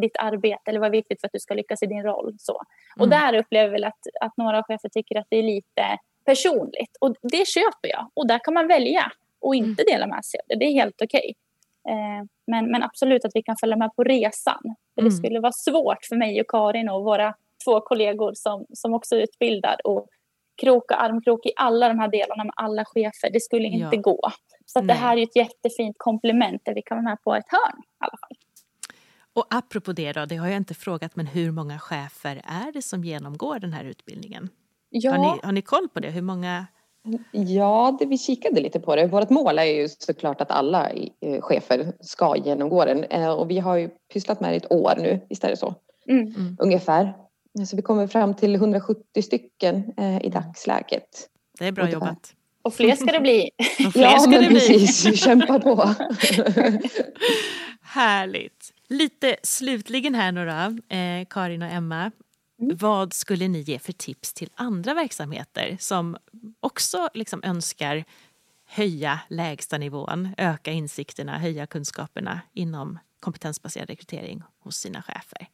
ditt 0.00 0.16
arbete? 0.18 0.62
Eller 0.66 0.80
vad 0.80 0.88
är 0.88 0.98
viktigt 1.00 1.20
för 1.20 1.28
att 1.28 1.32
du 1.32 1.40
ska 1.40 1.54
lyckas 1.54 1.82
i 1.82 1.86
din 1.86 2.02
roll? 2.02 2.34
Så. 2.38 2.56
Och 2.96 3.06
mm. 3.06 3.18
där 3.18 3.38
upplever 3.38 3.64
jag 3.64 3.72
väl 3.72 3.84
att, 3.84 4.02
att 4.20 4.36
några 4.36 4.62
chefer 4.62 4.88
tycker 4.88 5.18
att 5.18 5.26
det 5.30 5.36
är 5.36 5.42
lite 5.42 5.98
personligt. 6.30 6.96
Och 7.00 7.14
det 7.22 7.48
köper 7.48 7.88
jag. 7.88 8.10
Och 8.14 8.26
där 8.26 8.40
kan 8.44 8.54
man 8.54 8.68
välja 8.68 9.12
och 9.40 9.54
inte 9.54 9.82
mm. 9.82 9.92
dela 9.92 10.06
med 10.06 10.24
sig 10.24 10.40
av 10.40 10.44
det. 10.48 10.56
Det 10.58 10.64
är 10.64 10.72
helt 10.72 11.02
okej. 11.02 11.34
Okay. 11.84 11.94
Eh, 11.94 12.24
men, 12.46 12.70
men 12.70 12.82
absolut 12.82 13.24
att 13.24 13.30
vi 13.34 13.42
kan 13.42 13.56
följa 13.56 13.76
med 13.76 13.90
på 13.96 14.04
resan. 14.04 14.62
För 14.94 15.02
det 15.02 15.12
mm. 15.14 15.18
skulle 15.18 15.40
vara 15.40 15.52
svårt 15.52 16.04
för 16.08 16.16
mig 16.16 16.40
och 16.40 16.50
Karin 16.50 16.88
och 16.88 17.04
våra 17.04 17.34
två 17.64 17.80
kollegor 17.80 18.32
som, 18.34 18.66
som 18.72 18.94
också 18.94 19.16
utbildar 19.16 19.76
och 19.84 20.06
kroka 20.62 20.94
armkrok 20.94 21.46
i 21.46 21.52
alla 21.56 21.88
de 21.88 21.98
här 21.98 22.08
delarna 22.08 22.44
med 22.44 22.54
alla 22.56 22.84
chefer. 22.84 23.30
Det 23.32 23.40
skulle 23.40 23.68
inte 23.68 23.96
ja. 23.96 24.00
gå. 24.00 24.20
Så 24.66 24.80
det 24.80 24.94
här 24.94 25.16
är 25.16 25.22
ett 25.22 25.36
jättefint 25.36 25.96
komplement 25.98 26.62
där 26.64 26.74
vi 26.74 26.82
kan 26.82 26.96
vara 26.96 27.04
med 27.10 27.22
på 27.22 27.34
ett 27.34 27.48
hörn 27.48 27.78
i 27.82 27.98
alla 27.98 28.18
fall. 28.20 28.36
Och 29.32 29.46
apropå 29.50 29.92
det 29.92 30.12
då, 30.12 30.26
det 30.26 30.36
har 30.36 30.48
jag 30.48 30.56
inte 30.56 30.74
frågat, 30.74 31.16
men 31.16 31.26
hur 31.26 31.50
många 31.50 31.78
chefer 31.78 32.40
är 32.44 32.72
det 32.72 32.82
som 32.82 33.04
genomgår 33.04 33.58
den 33.58 33.72
här 33.72 33.84
utbildningen? 33.84 34.48
Ja. 34.90 35.10
Har, 35.10 35.18
ni, 35.18 35.40
har 35.42 35.52
ni 35.52 35.62
koll 35.62 35.88
på 35.88 36.00
det? 36.00 36.10
Hur 36.10 36.22
många? 36.22 36.66
Ja, 37.32 37.96
det, 37.98 38.06
vi 38.06 38.18
kikade 38.18 38.60
lite 38.60 38.80
på 38.80 38.96
det. 38.96 39.06
Vårt 39.06 39.30
mål 39.30 39.58
är 39.58 39.64
ju 39.64 39.88
såklart 39.88 40.40
att 40.40 40.50
alla 40.50 40.90
eh, 40.90 41.40
chefer 41.40 41.92
ska 42.00 42.36
genomgå 42.36 42.84
den. 42.84 43.04
Eh, 43.04 43.30
och 43.30 43.50
vi 43.50 43.58
har 43.58 43.76
ju 43.76 43.88
pysslat 44.12 44.40
med 44.40 44.52
det 44.52 44.56
ett 44.56 44.72
år 44.72 44.94
nu, 44.98 45.20
visst 45.28 45.44
är 45.44 45.50
det 45.50 45.56
så? 45.56 45.74
Mm. 46.08 46.26
mm. 46.26 46.56
Ungefär. 46.60 47.14
Så 47.66 47.76
vi 47.76 47.82
kommer 47.82 48.06
fram 48.06 48.34
till 48.34 48.54
170 48.54 49.22
stycken 49.22 49.92
eh, 49.96 50.24
i 50.24 50.28
dagsläget. 50.28 51.28
Det 51.58 51.66
är 51.66 51.72
bra 51.72 51.84
Ungefär. 51.84 52.00
jobbat. 52.00 52.34
Och 52.62 52.74
fler 52.74 52.96
ska 52.96 53.12
det 53.12 53.20
bli. 53.20 53.50
Och 53.86 53.92
fler 53.92 54.02
ja, 54.02 54.18
ska 54.18 54.30
det 54.30 54.48
bli. 54.48 54.48
precis. 54.48 55.06
Vi 55.06 55.16
kämpar 55.16 55.58
på. 55.58 55.74
Härligt. 57.82 58.74
Lite 58.88 59.36
slutligen 59.42 60.14
här 60.14 60.32
nu 60.32 60.46
då, 60.46 60.96
eh, 60.96 61.26
Karin 61.30 61.62
och 61.62 61.68
Emma. 61.68 62.10
Mm. 62.60 62.76
Vad 62.76 63.12
skulle 63.12 63.48
ni 63.48 63.60
ge 63.60 63.78
för 63.78 63.92
tips 63.92 64.32
till 64.32 64.50
andra 64.54 64.94
verksamheter 64.94 65.76
som 65.80 66.16
också 66.60 67.08
liksom 67.14 67.42
önskar 67.44 68.04
höja 68.66 69.20
lägstanivån, 69.28 70.34
öka 70.38 70.72
insikterna, 70.72 71.38
höja 71.38 71.66
kunskaperna 71.66 72.40
inom 72.52 72.98
kompetensbaserad 73.20 73.88
rekrytering 73.88 74.42
hos 74.58 74.76
sina 74.76 75.02
chefer? 75.02 75.48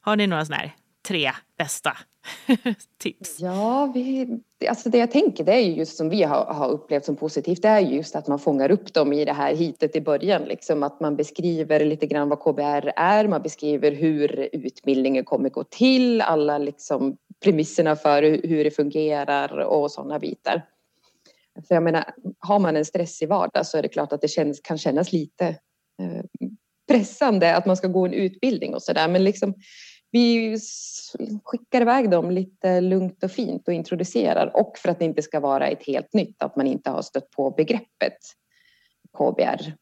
Har 0.00 0.16
ni 0.16 0.26
några 0.26 0.44
sådana 0.44 0.62
här 0.62 0.76
tre 1.02 1.32
bästa 1.56 1.96
tips? 2.98 3.40
Ja, 3.40 3.90
vi, 3.94 4.28
alltså 4.68 4.88
det 4.88 4.98
jag 4.98 5.10
tänker 5.10 5.44
det 5.44 5.52
är 5.52 5.60
ju 5.60 5.72
just 5.72 5.96
som 5.96 6.08
vi 6.08 6.22
har, 6.22 6.44
har, 6.44 6.68
upplevt 6.68 7.04
som 7.04 7.16
positivt, 7.16 7.62
det 7.62 7.68
är 7.68 7.80
just 7.80 8.16
att 8.16 8.28
man 8.28 8.38
fångar 8.38 8.70
upp 8.70 8.94
dem 8.94 9.12
i 9.12 9.24
det 9.24 9.32
här 9.32 9.54
hitet 9.54 9.96
i 9.96 10.00
början, 10.00 10.42
liksom 10.42 10.82
att 10.82 11.00
man 11.00 11.16
beskriver 11.16 11.84
lite 11.84 12.06
grann 12.06 12.28
vad 12.28 12.40
KBR 12.40 12.92
är, 12.96 13.28
man 13.28 13.42
beskriver 13.42 13.92
hur 13.92 14.48
utbildningen 14.52 15.24
kommer 15.24 15.50
gå 15.50 15.64
till, 15.64 16.20
alla 16.20 16.58
liksom 16.58 17.16
premisserna 17.42 17.96
för 17.96 18.22
hur 18.22 18.64
det 18.64 18.70
fungerar 18.70 19.58
och 19.58 19.90
sådana 19.90 20.18
bitar. 20.18 20.62
För 21.68 21.74
jag 21.74 21.82
menar, 21.82 22.04
har 22.38 22.58
man 22.58 22.76
en 22.76 22.84
stressig 22.84 23.28
vardag 23.28 23.66
så 23.66 23.78
är 23.78 23.82
det 23.82 23.88
klart 23.88 24.12
att 24.12 24.20
det 24.20 24.28
känns, 24.28 24.60
kan 24.60 24.78
kännas 24.78 25.12
lite 25.12 25.46
eh, 26.02 26.24
pressande 26.88 27.56
att 27.56 27.66
man 27.66 27.76
ska 27.76 27.88
gå 27.88 28.06
en 28.06 28.12
utbildning 28.12 28.74
och 28.74 28.82
så 28.82 28.92
där, 28.92 29.08
men 29.08 29.24
liksom 29.24 29.54
vi 30.12 30.58
skickar 31.44 31.80
iväg 31.80 32.10
dem 32.10 32.30
lite 32.30 32.80
lugnt 32.80 33.24
och 33.24 33.30
fint 33.30 33.68
och 33.68 33.74
introducerar 33.74 34.56
och 34.56 34.78
för 34.78 34.88
att 34.88 34.98
det 34.98 35.04
inte 35.04 35.22
ska 35.22 35.40
vara 35.40 35.68
ett 35.68 35.86
helt 35.86 36.14
nytt, 36.14 36.42
att 36.42 36.56
man 36.56 36.66
inte 36.66 36.90
har 36.90 37.02
stött 37.02 37.30
på 37.30 37.50
begreppet 37.50 38.18
KBR 39.18 39.72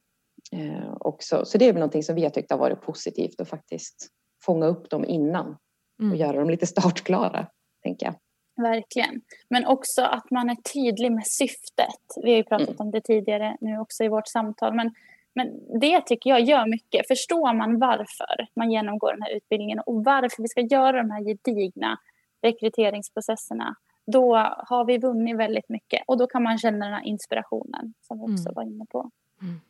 eh, 0.53 0.95
också. 1.01 1.45
Så 1.45 1.59
det 1.59 1.65
är 1.65 1.73
väl 1.73 1.81
någonting 1.81 2.03
som 2.03 2.15
vi 2.15 2.23
har 2.23 2.31
tyckt 2.31 2.51
har 2.51 2.59
varit 2.59 2.81
positivt 2.81 3.41
att 3.41 3.49
faktiskt 3.49 4.09
fånga 4.45 4.67
upp 4.67 4.91
dem 4.91 5.05
innan 5.05 5.57
och 5.99 6.05
mm. 6.05 6.17
göra 6.17 6.39
dem 6.39 6.51
lite 6.51 6.67
startklara, 6.67 7.47
tänker 7.83 8.07
jag. 8.07 8.15
Verkligen. 8.63 9.21
Men 9.51 9.67
också 9.67 10.03
att 10.03 10.31
man 10.31 10.51
är 10.51 10.57
tydlig 10.75 11.13
med 11.13 11.27
syftet. 11.27 12.23
Vi 12.23 12.31
har 12.31 12.37
ju 12.37 12.45
pratat 12.45 12.69
mm. 12.69 12.77
om 12.79 12.91
det 12.91 13.01
tidigare 13.01 13.57
nu 13.61 13.79
också 13.79 14.05
i 14.05 14.09
vårt 14.09 14.29
samtal. 14.29 14.75
Men 14.75 14.95
men 15.35 15.81
det 15.81 16.01
tycker 16.01 16.31
jag 16.31 16.41
gör 16.41 16.67
mycket. 16.67 17.09
Förstår 17.09 17.55
man 17.55 17.79
varför 17.79 18.49
man 18.55 18.71
genomgår 18.71 19.13
den 19.13 19.23
här 19.23 19.37
utbildningen 19.37 19.81
och 19.81 20.05
varför 20.05 20.43
vi 20.43 20.49
ska 20.49 20.61
göra 20.61 21.03
de 21.03 21.11
här 21.11 21.25
gedigna 21.25 21.99
rekryteringsprocesserna, 22.43 23.75
då 24.07 24.37
har 24.59 24.85
vi 24.85 24.99
vunnit 24.99 25.37
väldigt 25.37 25.69
mycket. 25.69 26.03
Och 26.07 26.19
då 26.19 26.27
kan 26.27 26.43
man 26.43 26.59
känna 26.59 26.87
den 26.87 26.95
här 26.95 27.07
inspirationen 27.07 27.95
som 28.01 28.19
vi 28.19 28.25
också 28.25 28.49
mm. 28.49 28.55
var 28.55 28.63
inne 28.63 28.87
på. 28.91 29.11
Mm. 29.43 29.61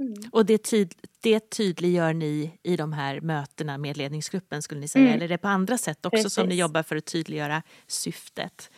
Mm. 0.00 0.14
Och 0.32 0.46
det, 0.46 0.58
tyd 0.58 0.94
det 1.22 1.50
tydliggör 1.50 2.12
ni 2.12 2.58
i 2.62 2.76
de 2.76 2.92
här 2.92 3.20
mötena 3.20 3.78
med 3.78 3.96
ledningsgruppen 3.96 4.62
skulle 4.62 4.80
ni 4.80 4.88
säga? 4.88 5.04
Mm. 5.04 5.14
Eller 5.14 5.24
är 5.24 5.28
det 5.28 5.38
på 5.38 5.48
andra 5.48 5.78
sätt 5.78 6.06
också 6.06 6.16
Precis. 6.16 6.34
som 6.34 6.48
ni 6.48 6.54
jobbar 6.54 6.82
för 6.82 6.96
att 6.96 7.06
tydliggöra 7.06 7.62
syftet? 7.86 8.70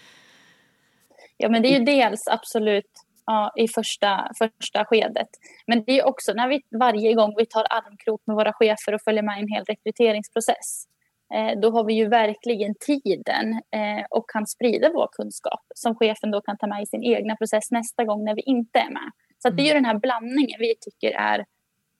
Ja 1.37 1.49
men 1.49 1.63
det 1.63 1.69
är 1.69 1.79
ju 1.79 1.85
dels 1.85 2.29
absolut 2.29 3.02
ja, 3.27 3.53
i 3.57 3.69
första, 3.69 4.31
första 4.39 4.85
skedet. 4.85 5.29
Men 5.67 5.85
det 5.87 5.99
är 5.99 6.07
också 6.07 6.33
när 6.33 6.49
vi 6.49 6.61
varje 6.79 7.15
gång 7.15 7.35
vi 7.39 7.47
tar 7.47 7.67
armkrok 7.71 8.23
med 8.27 8.37
våra 8.37 8.53
chefer 8.53 8.95
och 8.95 9.03
följer 9.05 9.23
med 9.23 9.39
i 9.39 9.43
en 9.43 9.49
hel 9.49 9.65
rekryteringsprocess. 9.65 10.87
Eh, 11.35 11.61
då 11.61 11.71
har 11.71 11.85
vi 11.85 11.95
ju 11.95 12.09
verkligen 12.09 12.75
tiden 12.87 13.53
eh, 13.53 14.05
och 14.11 14.31
kan 14.31 14.47
sprida 14.47 14.91
vår 14.95 15.09
kunskap 15.13 15.61
som 15.75 15.95
chefen 15.95 16.31
då 16.31 16.41
kan 16.41 16.57
ta 16.57 16.67
med 16.67 16.83
i 16.83 16.87
sin 16.87 17.05
egna 17.05 17.37
process 17.37 17.71
nästa 17.71 18.05
gång 18.05 18.25
när 18.25 18.35
vi 18.35 18.43
inte 18.43 18.79
är 18.79 18.91
med. 18.91 19.11
Så 19.43 19.51
det 19.51 19.63
är 19.63 19.65
ju 19.65 19.71
mm. 19.71 19.83
den 19.83 19.91
här 19.91 19.99
blandningen 19.99 20.61
vi 20.61 20.75
tycker 20.81 21.11
är 21.17 21.45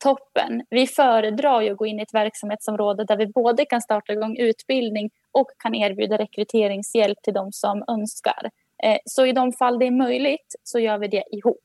toppen. 0.05 0.63
Vi 0.71 0.87
föredrar 0.87 1.61
ju 1.61 1.71
att 1.71 1.77
gå 1.77 1.87
in 1.87 1.99
i 1.99 2.03
ett 2.03 2.15
verksamhetsområde 2.15 3.05
där 3.05 3.17
vi 3.17 3.27
både 3.27 3.65
kan 3.65 3.81
starta 3.81 4.13
igång 4.13 4.37
utbildning 4.37 5.11
och 5.33 5.47
kan 5.59 5.75
erbjuda 5.75 6.19
rekryteringshjälp 6.19 7.23
till 7.23 7.35
de 7.35 7.53
som 7.53 7.85
önskar. 7.89 8.51
Eh, 8.83 8.99
så 9.05 9.27
i 9.27 9.33
de 9.33 9.53
fall 9.53 9.79
det 9.79 9.87
är 9.87 9.91
möjligt 9.91 10.55
så 10.63 10.79
gör 10.79 10.99
vi 10.99 11.09
det 11.09 11.25
ihop. 11.31 11.59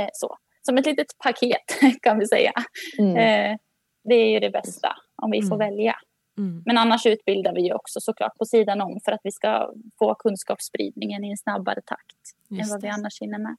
Eh, 0.00 0.08
så. 0.12 0.36
Som 0.62 0.78
ett 0.78 0.86
litet 0.86 1.18
paket 1.18 1.78
kan 2.02 2.18
vi 2.18 2.26
säga. 2.26 2.52
Mm. 2.98 3.16
Eh, 3.16 3.58
det 4.04 4.14
är 4.14 4.30
ju 4.30 4.40
det 4.40 4.50
bästa 4.50 4.96
om 5.22 5.30
vi 5.30 5.42
får 5.42 5.54
mm. 5.54 5.58
välja. 5.58 5.96
Mm. 6.38 6.62
Men 6.66 6.78
annars 6.78 7.06
utbildar 7.06 7.54
vi 7.54 7.60
ju 7.60 7.72
också 7.72 8.00
såklart 8.00 8.38
på 8.38 8.44
sidan 8.44 8.80
om 8.80 9.00
för 9.04 9.12
att 9.12 9.20
vi 9.22 9.32
ska 9.32 9.72
få 9.98 10.14
kunskapsspridningen 10.14 11.24
i 11.24 11.30
en 11.30 11.36
snabbare 11.36 11.80
takt 11.84 12.16
Just 12.48 12.62
än 12.62 12.68
vad 12.70 12.82
vi 12.82 12.88
annars 12.88 13.20
hinner 13.20 13.38
med. 13.38 13.56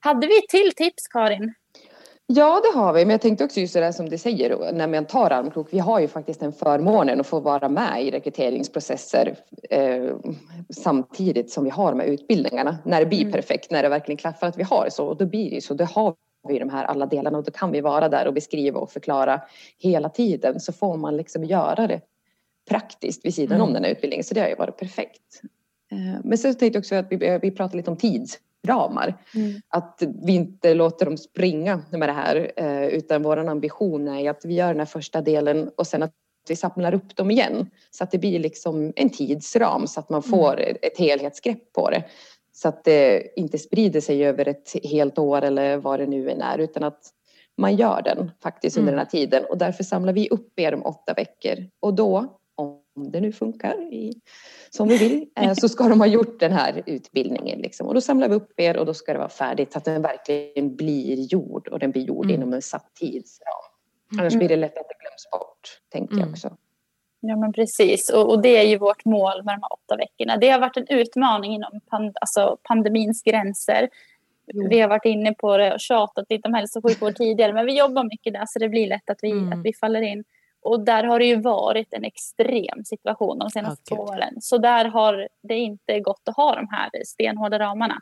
Hade 0.00 0.26
vi 0.26 0.46
till 0.48 0.72
tips 0.76 1.08
Karin? 1.08 1.54
Ja, 2.28 2.60
det 2.62 2.78
har 2.78 2.92
vi. 2.92 3.04
Men 3.04 3.10
jag 3.10 3.20
tänkte 3.20 3.44
också 3.44 3.60
just 3.60 3.74
det 3.74 3.80
där 3.80 3.92
som 3.92 4.08
du 4.08 4.18
säger 4.18 4.72
när 4.72 4.86
man 4.86 5.04
tar 5.04 5.30
armkrok. 5.30 5.68
Vi 5.70 5.78
har 5.78 6.00
ju 6.00 6.08
faktiskt 6.08 6.42
en 6.42 6.52
förmånen 6.52 7.20
att 7.20 7.26
få 7.26 7.40
vara 7.40 7.68
med 7.68 8.04
i 8.04 8.10
rekryteringsprocesser 8.10 9.36
eh, 9.70 10.16
samtidigt 10.70 11.50
som 11.50 11.64
vi 11.64 11.70
har 11.70 11.90
de 11.90 12.00
här 12.00 12.06
utbildningarna. 12.06 12.78
När 12.84 13.00
det 13.00 13.06
blir 13.06 13.20
mm. 13.20 13.32
perfekt, 13.32 13.70
när 13.70 13.82
det 13.82 13.88
verkligen 13.88 14.16
klaffar 14.16 14.46
att 14.46 14.58
vi 14.58 14.62
har 14.62 14.88
så. 14.90 15.06
Och 15.06 15.16
då 15.16 15.26
blir 15.26 15.50
det 15.50 15.60
så. 15.60 15.74
Det 15.74 15.84
har 15.84 16.14
vi 16.48 16.58
de 16.58 16.68
här 16.68 16.84
alla 16.84 17.06
delarna 17.06 17.38
och 17.38 17.44
då 17.44 17.50
kan 17.50 17.72
vi 17.72 17.80
vara 17.80 18.08
där 18.08 18.26
och 18.26 18.34
beskriva 18.34 18.80
och 18.80 18.90
förklara 18.90 19.40
hela 19.78 20.08
tiden 20.08 20.60
så 20.60 20.72
får 20.72 20.96
man 20.96 21.16
liksom 21.16 21.44
göra 21.44 21.86
det 21.86 22.00
praktiskt 22.68 23.24
vid 23.24 23.34
sidan 23.34 23.56
mm. 23.56 23.68
om 23.68 23.74
den 23.74 23.84
här 23.84 23.90
utbildningen 23.90 24.24
så 24.24 24.34
det 24.34 24.40
har 24.40 24.48
ju 24.48 24.54
varit 24.54 24.76
perfekt. 24.76 25.42
Eh, 25.92 26.20
men 26.24 26.38
sen 26.38 26.54
tänkte 26.54 26.76
jag 26.76 26.80
också 26.80 26.94
att 26.94 27.06
vi, 27.10 27.38
vi 27.42 27.50
pratar 27.50 27.76
lite 27.76 27.90
om 27.90 27.96
tidsramar. 28.66 29.14
Mm. 29.34 29.60
Att 29.68 30.02
vi 30.24 30.34
inte 30.34 30.74
låter 30.74 31.06
dem 31.06 31.16
springa 31.16 31.82
med 31.90 32.08
det 32.08 32.12
här 32.12 32.52
eh, 32.56 32.86
utan 32.86 33.22
vår 33.22 33.36
ambition 33.36 34.08
är 34.08 34.30
att 34.30 34.44
vi 34.44 34.54
gör 34.54 34.68
den 34.68 34.78
här 34.78 34.86
första 34.86 35.20
delen 35.20 35.70
och 35.76 35.86
sen 35.86 36.02
att 36.02 36.12
vi 36.48 36.56
samlar 36.56 36.94
upp 36.94 37.16
dem 37.16 37.30
igen 37.30 37.70
så 37.90 38.04
att 38.04 38.10
det 38.10 38.18
blir 38.18 38.38
liksom 38.38 38.92
en 38.96 39.10
tidsram 39.10 39.86
så 39.86 40.00
att 40.00 40.10
man 40.10 40.22
får 40.22 40.60
mm. 40.60 40.76
ett 40.82 40.98
helhetsgrepp 40.98 41.72
på 41.72 41.90
det. 41.90 42.04
Så 42.52 42.68
att 42.68 42.84
det 42.84 43.32
inte 43.36 43.58
sprider 43.58 44.00
sig 44.00 44.24
över 44.24 44.48
ett 44.48 44.76
helt 44.84 45.18
år 45.18 45.42
eller 45.42 45.76
vad 45.76 46.00
det 46.00 46.06
nu 46.06 46.30
än 46.30 46.42
är 46.42 46.58
utan 46.58 46.84
att 46.84 47.12
man 47.58 47.76
gör 47.76 48.02
den 48.02 48.30
faktiskt 48.42 48.76
under 48.76 48.92
mm. 48.92 48.98
den 48.98 49.06
här 49.06 49.10
tiden 49.10 49.44
och 49.50 49.58
därför 49.58 49.84
samlar 49.84 50.12
vi 50.12 50.28
upp 50.28 50.58
er 50.58 50.74
om 50.74 50.82
åtta 50.82 51.14
veckor 51.14 51.66
och 51.80 51.94
då 51.94 52.38
om 52.96 53.10
det 53.10 53.20
nu 53.20 53.32
funkar 53.32 53.92
i, 53.92 54.12
som 54.70 54.88
vi 54.88 54.98
vill 54.98 55.28
eh, 55.36 55.52
så 55.54 55.68
ska 55.68 55.88
de 55.88 56.00
ha 56.00 56.06
gjort 56.06 56.40
den 56.40 56.52
här 56.52 56.82
utbildningen 56.86 57.58
liksom. 57.58 57.86
och 57.86 57.94
då 57.94 58.00
samlar 58.00 58.28
vi 58.28 58.34
upp 58.34 58.60
er 58.60 58.76
och 58.76 58.86
då 58.86 58.94
ska 58.94 59.12
det 59.12 59.18
vara 59.18 59.28
färdigt 59.28 59.72
så 59.72 59.78
att 59.78 59.84
den 59.84 60.02
verkligen 60.02 60.76
blir 60.76 61.32
gjord 61.32 61.68
och 61.68 61.78
den 61.78 61.90
blir 61.90 62.02
gjord 62.02 62.24
mm. 62.24 62.34
inom 62.34 62.52
en 62.52 62.62
satt 62.62 62.94
tidsram. 62.94 63.52
Annars 64.18 64.32
mm. 64.32 64.38
blir 64.38 64.48
det 64.48 64.56
lätt 64.56 64.78
att 64.78 64.88
det 64.88 64.94
glöms 65.00 65.30
bort, 65.32 65.80
tänker 65.92 66.14
jag 66.14 66.22
mm. 66.22 66.32
också. 66.32 66.56
Ja 67.20 67.36
men 67.36 67.52
precis 67.52 68.10
och, 68.10 68.30
och, 68.30 68.42
det 68.42 68.56
är 68.56 68.62
ju 68.62 68.78
vårt 68.78 69.04
mål 69.04 69.44
med 69.44 69.54
de 69.54 69.62
här 69.62 69.72
åtta 69.72 69.96
veckorna. 69.96 70.36
Det 70.36 70.48
har 70.48 70.60
varit 70.60 70.76
en 70.76 70.86
utmaning 70.88 71.54
inom 71.54 71.80
pand, 71.90 72.16
alltså 72.20 72.58
pandemins 72.62 73.22
gränser. 73.22 73.88
Mm. 74.54 74.68
Vi 74.68 74.80
har 74.80 74.88
varit 74.88 75.04
inne 75.04 75.34
på 75.34 75.56
det 75.56 75.74
och 75.74 75.80
tjatat 75.80 76.26
lite 76.28 76.48
om 76.48 76.54
hälso 76.54 76.78
och 76.78 76.84
sjukvård 76.88 77.16
tidigare 77.16 77.52
men 77.52 77.66
vi 77.66 77.78
jobbar 77.78 78.04
mycket 78.04 78.32
där 78.32 78.44
så 78.46 78.58
det 78.58 78.68
blir 78.68 78.88
lätt 78.88 79.10
att 79.10 79.18
vi, 79.22 79.30
mm. 79.30 79.52
att 79.52 79.64
vi 79.64 79.72
faller 79.72 80.02
in. 80.02 80.24
Och 80.66 80.84
där 80.84 81.04
har 81.04 81.18
det 81.18 81.24
ju 81.24 81.40
varit 81.40 81.92
en 81.92 82.04
extrem 82.04 82.84
situation 82.84 83.38
de 83.38 83.50
senaste 83.50 83.94
okay. 83.94 83.96
två 83.96 84.12
åren. 84.12 84.34
Så 84.40 84.58
där 84.58 84.84
har 84.84 85.28
det 85.42 85.54
inte 85.54 86.00
gått 86.00 86.22
att 86.24 86.36
ha 86.36 86.54
de 86.54 86.68
här 86.70 86.90
stenhårda 87.04 87.58
ramarna. 87.58 88.00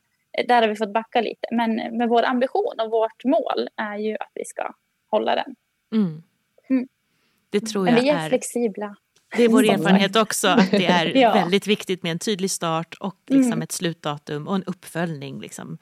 Där 0.48 0.62
har 0.62 0.68
vi 0.68 0.76
fått 0.76 0.92
backa 0.92 1.20
lite. 1.20 1.46
Men 1.52 1.74
med 1.74 2.08
vår 2.08 2.22
ambition 2.22 2.74
och 2.80 2.90
vårt 2.90 3.24
mål 3.24 3.68
är 3.76 3.98
ju 3.98 4.14
att 4.14 4.30
vi 4.34 4.44
ska 4.44 4.74
hålla 5.10 5.34
den. 5.34 5.54
Mm. 5.92 6.22
Mm. 6.70 6.88
Det 7.50 7.60
tror 7.60 7.86
jag 7.88 7.94
Men 7.94 8.02
vi 8.02 8.10
är, 8.10 8.24
är 8.24 8.28
flexibla. 8.28 8.96
Det 9.36 9.44
är 9.44 9.48
vår 9.48 9.64
erfarenhet 9.64 10.16
också 10.16 10.48
att 10.48 10.70
det 10.70 10.86
är 10.86 11.06
ja. 11.16 11.32
väldigt 11.32 11.66
viktigt 11.66 12.02
med 12.02 12.12
en 12.12 12.18
tydlig 12.18 12.50
start 12.50 12.94
och 13.00 13.16
liksom 13.26 13.52
mm. 13.52 13.62
ett 13.62 13.72
slutdatum 13.72 14.48
och 14.48 14.54
en 14.54 14.64
uppföljning. 14.64 15.40
Liksom, 15.40 15.78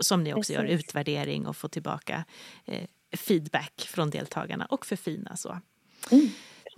som 0.00 0.24
ni 0.24 0.32
också 0.32 0.38
Precis. 0.38 0.56
gör, 0.56 0.64
utvärdering 0.64 1.46
och 1.46 1.56
få 1.56 1.68
tillbaka 1.68 2.24
eh, 2.66 2.84
feedback 3.16 3.88
från 3.88 4.10
deltagarna 4.10 4.66
och 4.66 4.86
förfina 4.86 5.36
så. 5.36 5.56
Mm. 6.12 6.28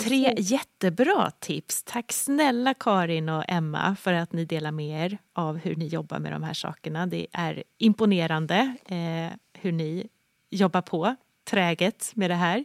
Tre 0.00 0.34
jättebra 0.38 1.30
tips. 1.30 1.82
Tack 1.84 2.12
snälla 2.12 2.74
Karin 2.74 3.28
och 3.28 3.44
Emma 3.48 3.96
för 3.96 4.12
att 4.12 4.32
ni 4.32 4.44
delar 4.44 4.72
med 4.72 5.04
er 5.04 5.18
av 5.32 5.56
hur 5.56 5.76
ni 5.76 5.86
jobbar 5.86 6.18
med 6.18 6.32
de 6.32 6.42
här 6.42 6.54
sakerna. 6.54 7.06
Det 7.06 7.26
är 7.32 7.62
imponerande 7.78 8.74
eh, 8.86 9.38
hur 9.60 9.72
ni 9.72 10.08
jobbar 10.50 10.82
på 10.82 11.16
träget 11.50 12.12
med 12.14 12.30
det 12.30 12.34
här. 12.34 12.64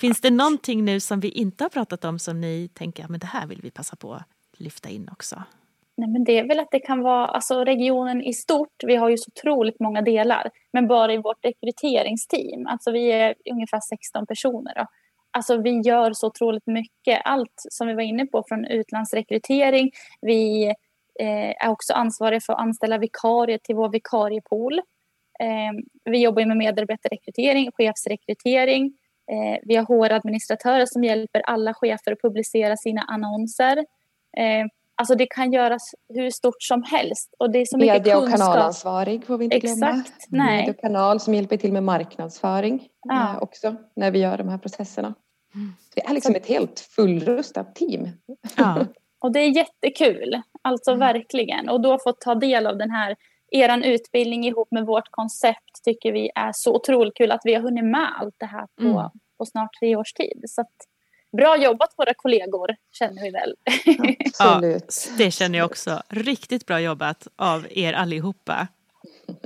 Finns 0.00 0.20
det 0.20 0.30
någonting 0.30 0.84
nu 0.84 1.00
som 1.00 1.20
vi 1.20 1.28
inte 1.28 1.64
har 1.64 1.68
pratat 1.68 2.04
om 2.04 2.18
som 2.18 2.40
ni 2.40 2.68
tänker 2.74 3.04
att 3.04 3.20
det 3.20 3.26
här 3.26 3.46
vill 3.46 3.60
vi 3.62 3.70
passa 3.70 3.96
på 3.96 4.14
att 4.14 4.22
lyfta 4.58 4.88
in 4.88 5.08
också? 5.12 5.42
Nej, 5.96 6.08
men 6.08 6.24
det 6.24 6.38
är 6.38 6.48
väl 6.48 6.60
att 6.60 6.70
det 6.70 6.80
kan 6.80 7.02
vara 7.02 7.26
alltså 7.26 7.64
regionen 7.64 8.22
i 8.22 8.32
stort. 8.32 8.74
Vi 8.86 8.96
har 8.96 9.08
ju 9.08 9.16
så 9.18 9.30
otroligt 9.36 9.80
många 9.80 10.02
delar, 10.02 10.50
men 10.72 10.88
bara 10.88 11.12
i 11.12 11.16
vårt 11.16 11.44
rekryteringsteam. 11.44 12.66
Alltså 12.66 12.90
vi 12.90 13.12
är 13.12 13.34
ungefär 13.50 13.80
16 13.80 14.26
personer. 14.26 14.74
Då. 14.74 14.86
Alltså 15.32 15.56
vi 15.56 15.80
gör 15.80 16.12
så 16.12 16.26
otroligt 16.26 16.66
mycket. 16.66 17.20
Allt 17.24 17.54
som 17.56 17.86
vi 17.88 17.94
var 17.94 18.02
inne 18.02 18.26
på 18.26 18.44
från 18.48 18.64
utlandsrekrytering. 18.64 19.90
Vi 20.20 20.66
eh, 21.20 21.50
är 21.50 21.68
också 21.68 21.92
ansvariga 21.92 22.40
för 22.40 22.52
att 22.52 22.58
anställa 22.58 22.98
vikarier 22.98 23.58
till 23.58 23.76
vår 23.76 23.88
vikariepool. 23.88 24.78
Eh, 25.40 25.82
vi 26.04 26.22
jobbar 26.22 26.46
med 26.46 26.56
medarbetarrekrytering, 26.56 27.70
chefsrekrytering. 27.72 28.98
Eh, 29.32 29.58
vi 29.62 29.76
har 29.76 29.84
HR-administratörer 29.84 30.86
som 30.86 31.04
hjälper 31.04 31.42
alla 31.44 31.74
chefer 31.74 32.12
att 32.12 32.22
publicera 32.22 32.76
sina 32.76 33.02
annonser. 33.02 33.84
Ehm, 34.36 34.68
Eh, 35.02 35.04
alltså 35.04 35.14
det 35.14 35.26
kan 35.26 35.52
göras 35.52 35.94
hur 36.14 36.30
stort 36.30 36.62
som 36.62 36.82
helst. 36.82 37.34
Och 37.38 37.50
det 37.50 37.58
är 37.58 37.64
så 37.64 37.78
mycket 37.78 37.94
Media 37.94 38.18
och 38.18 38.30
kanalansvarig 38.30 39.26
får 39.26 39.38
vi 39.38 39.44
inte 39.44 39.56
Exakt, 39.56 39.80
glömma. 39.80 40.44
Nej. 40.44 40.56
Media 40.56 40.74
och 40.74 40.80
kanal 40.80 41.20
som 41.20 41.34
hjälper 41.34 41.56
till 41.56 41.72
med 41.72 41.82
marknadsföring 41.82 42.88
ja. 43.08 43.38
också 43.40 43.76
när 43.96 44.10
vi 44.10 44.18
gör 44.18 44.38
de 44.38 44.48
här 44.48 44.58
processerna. 44.58 45.14
Det 45.94 46.00
är 46.06 46.14
liksom 46.14 46.34
ett 46.34 46.46
helt 46.46 46.80
fullrustat 46.80 47.74
team. 47.74 48.08
Ja. 48.56 48.86
Och 49.20 49.32
det 49.32 49.40
är 49.40 49.56
jättekul, 49.56 50.42
alltså 50.62 50.90
mm. 50.90 51.00
verkligen. 51.00 51.68
Och 51.68 51.80
då 51.80 51.98
få 51.98 52.12
ta 52.12 52.34
del 52.34 52.66
av 52.66 52.78
den 52.78 52.90
här 52.90 53.16
er 53.50 53.86
utbildning 53.86 54.44
ihop 54.44 54.68
med 54.70 54.86
vårt 54.86 55.10
koncept 55.10 55.84
tycker 55.84 56.12
vi 56.12 56.30
är 56.34 56.50
så 56.54 56.74
otroligt 56.74 57.14
kul 57.14 57.32
att 57.32 57.40
vi 57.44 57.54
har 57.54 57.62
hunnit 57.62 57.84
med 57.84 58.08
allt 58.20 58.34
det 58.38 58.46
här 58.46 58.66
på, 58.76 58.84
mm. 58.84 59.10
på 59.38 59.46
snart 59.46 59.70
tre 59.80 59.96
års 59.96 60.12
tid. 60.12 60.42
Så 60.48 60.60
att, 60.60 60.74
bra 61.36 61.56
jobbat 61.56 61.94
våra 61.96 62.14
kollegor 62.14 62.76
känner 62.92 63.22
vi 63.22 63.30
väl. 63.30 63.54
Absolut. 64.38 65.08
Ja, 65.08 65.16
det 65.18 65.30
känner 65.30 65.58
jag 65.58 65.66
också. 65.66 66.02
Riktigt 66.08 66.66
bra 66.66 66.80
jobbat 66.80 67.28
av 67.36 67.66
er 67.70 67.92
allihopa. 67.92 68.68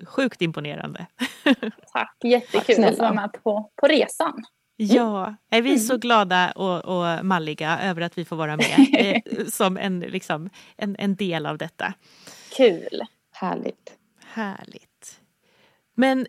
Sjukt 0.06 0.42
imponerande. 0.42 1.06
Tack, 1.92 2.16
jättekul 2.24 2.76
Tack, 2.76 2.92
att 2.92 2.98
vara 2.98 3.12
med 3.12 3.32
på, 3.42 3.70
på 3.76 3.86
resan. 3.86 4.44
Mm. 4.78 4.96
Ja, 4.96 5.34
är 5.50 5.62
vi 5.62 5.78
så 5.78 5.96
glada 5.96 6.50
och, 6.50 6.84
och 6.84 7.24
malliga 7.24 7.78
över 7.78 8.02
att 8.02 8.18
vi 8.18 8.24
får 8.24 8.36
vara 8.36 8.56
med 8.56 8.86
eh, 9.26 9.46
som 9.46 9.76
en, 9.76 10.00
liksom, 10.00 10.50
en, 10.76 10.96
en 10.98 11.16
del 11.16 11.46
av 11.46 11.58
detta. 11.58 11.94
Kul. 12.56 13.02
Härligt. 13.32 13.92
Härligt. 14.24 15.20
Men 15.94 16.26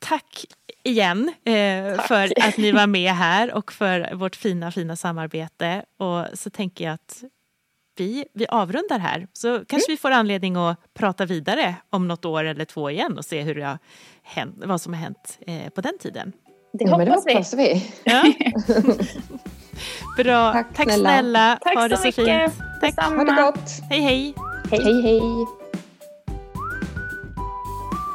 tack 0.00 0.44
igen 0.82 1.32
eh, 1.44 1.96
tack. 1.96 2.06
för 2.06 2.32
att 2.48 2.56
ni 2.56 2.72
var 2.72 2.86
med 2.86 3.12
här 3.12 3.54
och 3.54 3.72
för 3.72 4.14
vårt 4.14 4.36
fina, 4.36 4.70
fina 4.70 4.96
samarbete. 4.96 5.84
Och 5.96 6.38
så 6.38 6.50
tänker 6.50 6.84
jag 6.84 6.94
att 6.94 7.24
vi, 7.96 8.24
vi 8.32 8.46
avrundar 8.46 8.98
här. 8.98 9.26
Så 9.32 9.48
kanske 9.48 9.90
mm. 9.90 9.94
vi 9.94 9.96
får 9.96 10.10
anledning 10.10 10.56
att 10.56 10.94
prata 10.94 11.24
vidare 11.26 11.74
om 11.90 12.08
något 12.08 12.24
år 12.24 12.44
eller 12.44 12.64
två 12.64 12.90
igen 12.90 13.18
och 13.18 13.24
se 13.24 13.42
hur 13.42 13.54
det 13.54 13.64
har 13.64 13.78
hänt, 14.22 14.54
vad 14.56 14.80
som 14.80 14.92
har 14.92 15.00
hänt 15.00 15.38
eh, 15.46 15.68
på 15.70 15.80
den 15.80 15.98
tiden. 15.98 16.32
Det 16.72 16.90
hoppas, 16.90 17.08
ja, 17.08 17.22
det 17.26 17.32
hoppas 17.32 17.54
vi. 17.54 17.56
vi. 17.56 17.92
Ja. 18.04 18.32
Bra. 20.24 20.52
Tack, 20.52 20.66
Tack 20.76 20.84
snälla. 20.84 21.10
snälla. 21.10 21.58
Tack 21.62 21.74
ha 21.74 21.88
det 21.88 21.96
så, 21.96 22.02
så 22.02 22.06
mycket. 22.06 22.52
fint. 22.52 22.62
Tack. 22.80 23.04
Ha 23.04 23.24
det 23.24 23.42
gott. 23.42 23.70
Hej, 23.90 24.00
hej. 24.00 24.34
Hej, 24.70 24.82
hej. 24.82 25.02
hej. 25.02 25.59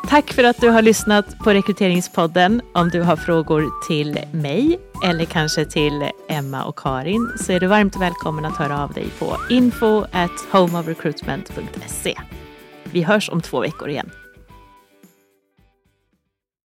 Tack 0.10 0.34
för 0.34 0.44
att 0.44 0.62
du 0.62 0.70
har 0.70 0.82
lyssnat 0.82 1.40
på 1.40 1.54
Rekryteringspodden. 1.54 2.62
Om 2.74 2.90
du 2.90 3.02
har 3.02 3.16
frågor 3.16 3.88
till 3.88 4.20
mig 4.32 4.80
eller 5.06 5.26
kanske 5.26 5.66
till 5.66 6.10
Emma 6.30 6.64
och 6.64 6.80
Karin 6.80 7.32
så 7.40 7.52
är 7.52 7.60
du 7.60 7.68
varmt 7.68 8.02
välkommen 8.02 8.46
att 8.46 8.58
höra 8.58 8.84
av 8.84 8.94
dig 8.94 9.08
på 9.20 9.38
info 9.50 10.06
at 10.12 10.32
homeofrecruitment.se. 10.52 12.16
Vi 12.84 13.04
hörs 13.04 13.30
om 13.30 13.42
två 13.42 13.60
veckor 13.60 13.90
igen. 13.90 14.12